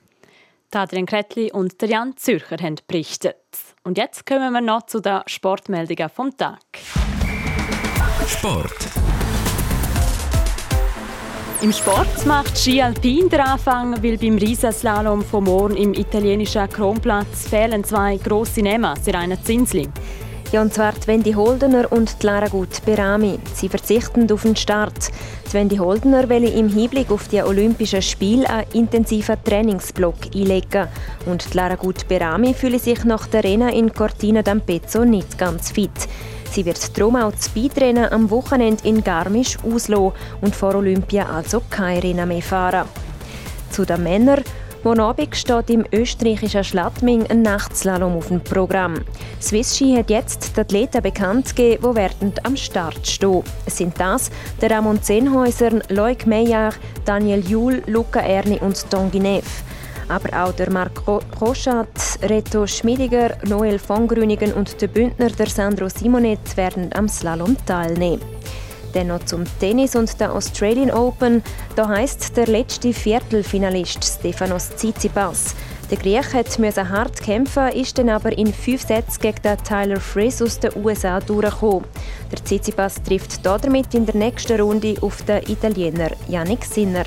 Adrian 0.75 1.05
Kretli 1.05 1.51
und 1.51 1.81
der 1.81 1.89
Jan 1.89 2.17
Zürcher 2.17 2.57
haben 2.61 2.75
berichtet. 2.87 3.35
Und 3.83 3.97
jetzt 3.97 4.25
kommen 4.25 4.53
wir 4.53 4.61
noch 4.61 4.85
zu 4.85 4.99
den 4.99 5.21
Sportmeldungen 5.25 6.09
vom 6.09 6.35
Tag. 6.35 6.59
Sport. 8.27 8.89
Im 11.61 11.73
Sport 11.73 12.25
macht 12.25 12.57
Ski 12.57 12.81
Alpin 12.81 13.27
den 13.27 13.41
Anfang, 13.41 14.01
weil 14.01 14.17
beim 14.17 14.37
Riesenslalom 14.37 15.21
vom 15.21 15.43
Morgen 15.43 15.75
im 15.75 15.93
italienischen 15.93 16.69
Kronplatz 16.69 17.49
fehlen 17.49 17.83
zwei 17.83 18.15
grosse 18.15 18.61
Namen, 18.61 18.95
Sirena 19.01 19.41
Zinsli. 19.43 19.81
Ja, 19.83 19.91
und 20.57 20.73
zwar 20.73 20.93
die 20.93 21.07
Wendy 21.07 21.33
Holdener 21.33 21.91
und 21.91 22.21
die 22.21 22.25
Lara 22.25 22.47
Gut 22.47 22.83
Berami. 22.83 23.37
Sie 23.53 23.69
verzichten 23.69 24.31
auf 24.31 24.41
den 24.41 24.55
Start. 24.55 25.11
Die 25.47 25.53
Wendy 25.53 25.77
Holdener 25.77 26.27
will 26.27 26.45
im 26.45 26.69
Hinblick 26.69 27.11
auf 27.11 27.27
die 27.27 27.41
Olympischen 27.43 28.01
Spiele 28.01 28.49
einen 28.49 28.71
intensiven 28.73 29.37
Trainingsblock 29.43 30.15
einlegen. 30.33 30.87
Und 31.27 31.53
die 31.53 31.57
Lara 31.57 31.75
Gut 31.75 32.07
Berami 32.07 32.55
fühle 32.55 32.79
sich 32.79 33.03
nach 33.05 33.27
der 33.27 33.41
Arena 33.41 33.69
in 33.69 33.93
Cortina 33.93 34.41
d'Ampezzo 34.41 35.05
nicht 35.05 35.37
ganz 35.37 35.71
fit. 35.71 35.91
Sie 36.51 36.65
wird 36.65 36.97
darum 36.97 37.15
auch 37.15 37.31
das 37.31 37.45
Speedrennen 37.45 38.11
am 38.11 38.31
Wochenende 38.31 38.87
in 38.87 39.03
Garmisch 39.03 39.57
auslassen 39.63 40.13
und 40.41 40.55
vor 40.55 40.73
Olympia 40.73 41.27
also 41.29 41.61
kein 41.69 41.99
Rennen 41.99 42.27
mehr 42.27 42.41
fahren. 42.41 42.87
Zu 43.69 43.85
den 43.85 44.01
Männern 44.01 44.43
Morgen 44.81 45.01
Abend 45.01 45.35
steht 45.35 45.69
im 45.69 45.85
österreichischen 45.91 46.63
Schladming 46.63 47.27
ein 47.29 47.41
Nachtslalom 47.41 48.15
auf 48.15 48.29
dem 48.29 48.39
Programm. 48.39 49.01
Swiss 49.41 49.75
Ski 49.75 49.97
hat 49.97 50.09
jetzt 50.09 50.55
die 50.55 50.61
Athleten 50.61 51.03
bekannt 51.03 51.53
gegeben, 51.53 51.93
die 52.21 52.45
am 52.45 52.55
Start 52.55 53.05
stehen. 53.05 53.43
Es 53.65 53.75
sind 53.75 53.99
das 53.99 54.31
der 54.61 54.71
Ramon 54.71 55.03
Zehnhäuser, 55.03 55.81
Loic 55.89 56.25
Meyer, 56.25 56.69
Daniel 57.03 57.45
Juhl, 57.45 57.83
Luca 57.87 58.21
Erni 58.21 58.57
und 58.59 58.85
Don 58.89 59.11
Guinev. 59.11 59.63
Aber 60.07 60.45
auch 60.45 60.53
der 60.53 60.71
Marc 60.71 61.03
Roschat, 61.41 62.19
Reto 62.23 62.65
Schmidiger, 62.65 63.35
Noel 63.47 63.79
von 63.79 64.07
Grünigen 64.07 64.53
und 64.53 64.81
der 64.81 64.87
Bündner 64.87 65.29
der 65.29 65.47
Sandro 65.47 65.89
Simonet 65.89 66.55
werden 66.55 66.89
am 66.93 67.09
Slalom 67.09 67.57
teilnehmen. 67.65 68.38
Dann 68.93 69.07
noch 69.07 69.23
zum 69.25 69.43
Tennis 69.59 69.95
und 69.95 70.19
der 70.19 70.33
Australian 70.33 70.91
Open. 70.91 71.43
Da 71.75 71.87
heißt 71.87 72.35
der 72.35 72.47
letzte 72.47 72.93
Viertelfinalist 72.93 74.03
Stefanos 74.03 74.69
Tsitsipas. 74.75 75.55
Der 75.89 75.97
Griech 75.97 76.59
musste 76.59 76.87
hart 76.87 77.19
kämpfen, 77.19 77.69
ist 77.69 77.97
dann 77.97 78.09
aber 78.09 78.37
in 78.37 78.53
fünf 78.53 78.83
Sätzen 78.83 79.21
gegen 79.21 79.41
den 79.41 79.57
Tyler 79.57 79.99
Frizz 79.99 80.41
aus 80.41 80.59
den 80.59 80.71
USA 80.83 81.19
durchgekommen. 81.19 81.85
Der 82.31 82.43
Tsitsipas 82.43 83.01
trifft 83.01 83.43
damit 83.43 83.93
in 83.95 84.05
der 84.05 84.15
nächsten 84.15 84.61
Runde 84.61 84.95
auf 85.01 85.23
den 85.23 85.41
Italiener 85.47 86.11
Yannick 86.27 86.63
Sinner. 86.63 87.05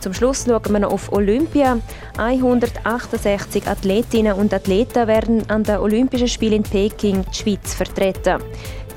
Zum 0.00 0.14
Schluss 0.14 0.44
schauen 0.46 0.62
wir 0.70 0.78
noch 0.78 0.92
auf 0.92 1.12
Olympia. 1.12 1.78
168 2.16 3.66
Athletinnen 3.66 4.34
und 4.34 4.54
Athleten 4.54 5.06
werden 5.08 5.42
an 5.50 5.64
den 5.64 5.78
Olympischen 5.78 6.28
Spielen 6.28 6.54
in 6.54 6.62
Peking 6.62 7.24
die 7.30 7.36
Schweiz 7.36 7.74
vertreten. 7.74 8.42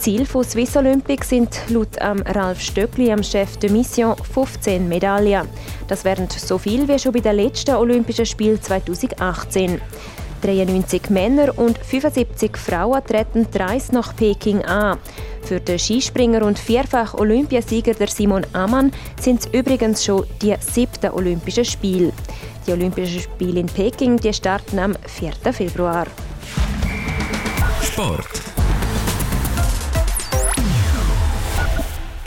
Ziel 0.01 0.25
von 0.25 0.43
Swiss 0.43 0.75
Olympic 0.75 1.23
sind 1.23 1.61
laut 1.69 1.95
ähm, 1.99 2.23
Ralf 2.25 2.59
Stöckli, 2.59 3.11
am 3.11 3.21
Chef 3.21 3.57
de 3.57 3.69
Mission, 3.69 4.15
15 4.33 4.89
Medaillen. 4.89 5.47
Das 5.87 6.03
wären 6.03 6.27
so 6.27 6.57
viel 6.57 6.87
wie 6.87 6.97
schon 6.97 7.11
bei 7.11 7.19
den 7.19 7.35
letzten 7.35 7.75
Olympischen 7.75 8.25
Spielen 8.25 8.59
2018. 8.59 9.79
93 10.41 11.11
Männer 11.11 11.55
und 11.55 11.77
75 11.77 12.57
Frauen 12.57 13.05
treten 13.05 13.45
dreist 13.51 13.93
nach 13.93 14.15
Peking 14.15 14.65
an. 14.65 14.97
Für 15.43 15.59
den 15.59 15.77
Skispringer 15.77 16.43
und 16.47 16.57
vierfach 16.57 17.13
Olympiasieger 17.13 17.93
der 17.93 18.07
Simon 18.07 18.43
Ammann 18.53 18.91
sind 19.19 19.41
es 19.41 19.53
übrigens 19.53 20.03
schon 20.03 20.25
die 20.41 20.55
siebten 20.61 21.11
Olympischen 21.11 21.63
Spiele. 21.65 22.11
Die 22.65 22.71
Olympischen 22.71 23.21
Spiele 23.21 23.59
in 23.59 23.67
Peking 23.67 24.17
die 24.17 24.33
starten 24.33 24.79
am 24.79 24.95
4. 25.05 25.53
Februar. 25.53 26.07
Sport. 27.83 28.40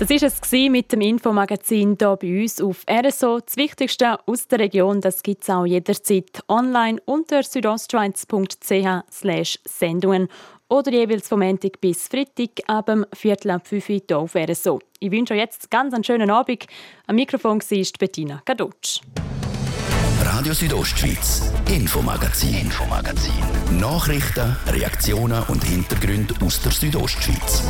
Das 0.07 0.23
war 0.23 0.29
es 0.29 0.71
mit 0.71 0.93
dem 0.93 1.01
Infomagazin 1.01 1.97
hier 1.99 2.17
bei 2.17 2.43
uns 2.43 2.61
auf 2.61 2.85
RSO. 2.91 3.41
Das 3.41 3.57
Wichtigste 3.57 4.19
aus 4.27 4.47
der 4.47 4.59
Region 4.59 5.01
gibt 5.01 5.43
es 5.43 5.49
auch 5.49 5.65
jederzeit 5.65 6.43
online 6.47 7.01
unter 7.07 7.43
südostschweiz.ch 7.43 9.59
sendungen 9.65 10.29
oder 10.69 10.93
jeweils 10.93 11.27
vom 11.27 11.41
Montag 11.41 11.81
bis 11.81 12.07
Freitag 12.07 12.51
ab 12.67 12.85
dem 12.85 13.07
Viertel 13.15 13.53
ab 13.53 13.67
5 13.67 13.89
Uhr 13.89 14.01
hier 14.07 14.19
auf 14.19 14.35
RSO. 14.35 14.79
Ich 15.01 15.11
wünsche 15.11 15.33
euch 15.33 15.41
jetzt 15.41 15.71
ganz 15.71 15.95
einen 15.95 16.05
schönen 16.05 16.29
Abend. 16.29 16.67
Am 17.07 17.17
Mikrofon 17.17 17.63
war 17.63 17.87
Bettina 17.99 18.43
Gadutsch. 18.45 19.01
Radio 20.21 20.53
Südostschweiz, 20.53 21.51
Infomagazin, 21.71 22.55
Infomagazin. 22.55 23.33
Nachrichten, 23.79 24.55
Reaktionen 24.67 25.43
und 25.45 25.65
Hintergründe 25.65 26.35
aus 26.45 26.61
der 26.61 26.73
Südostschweiz. 26.73 27.63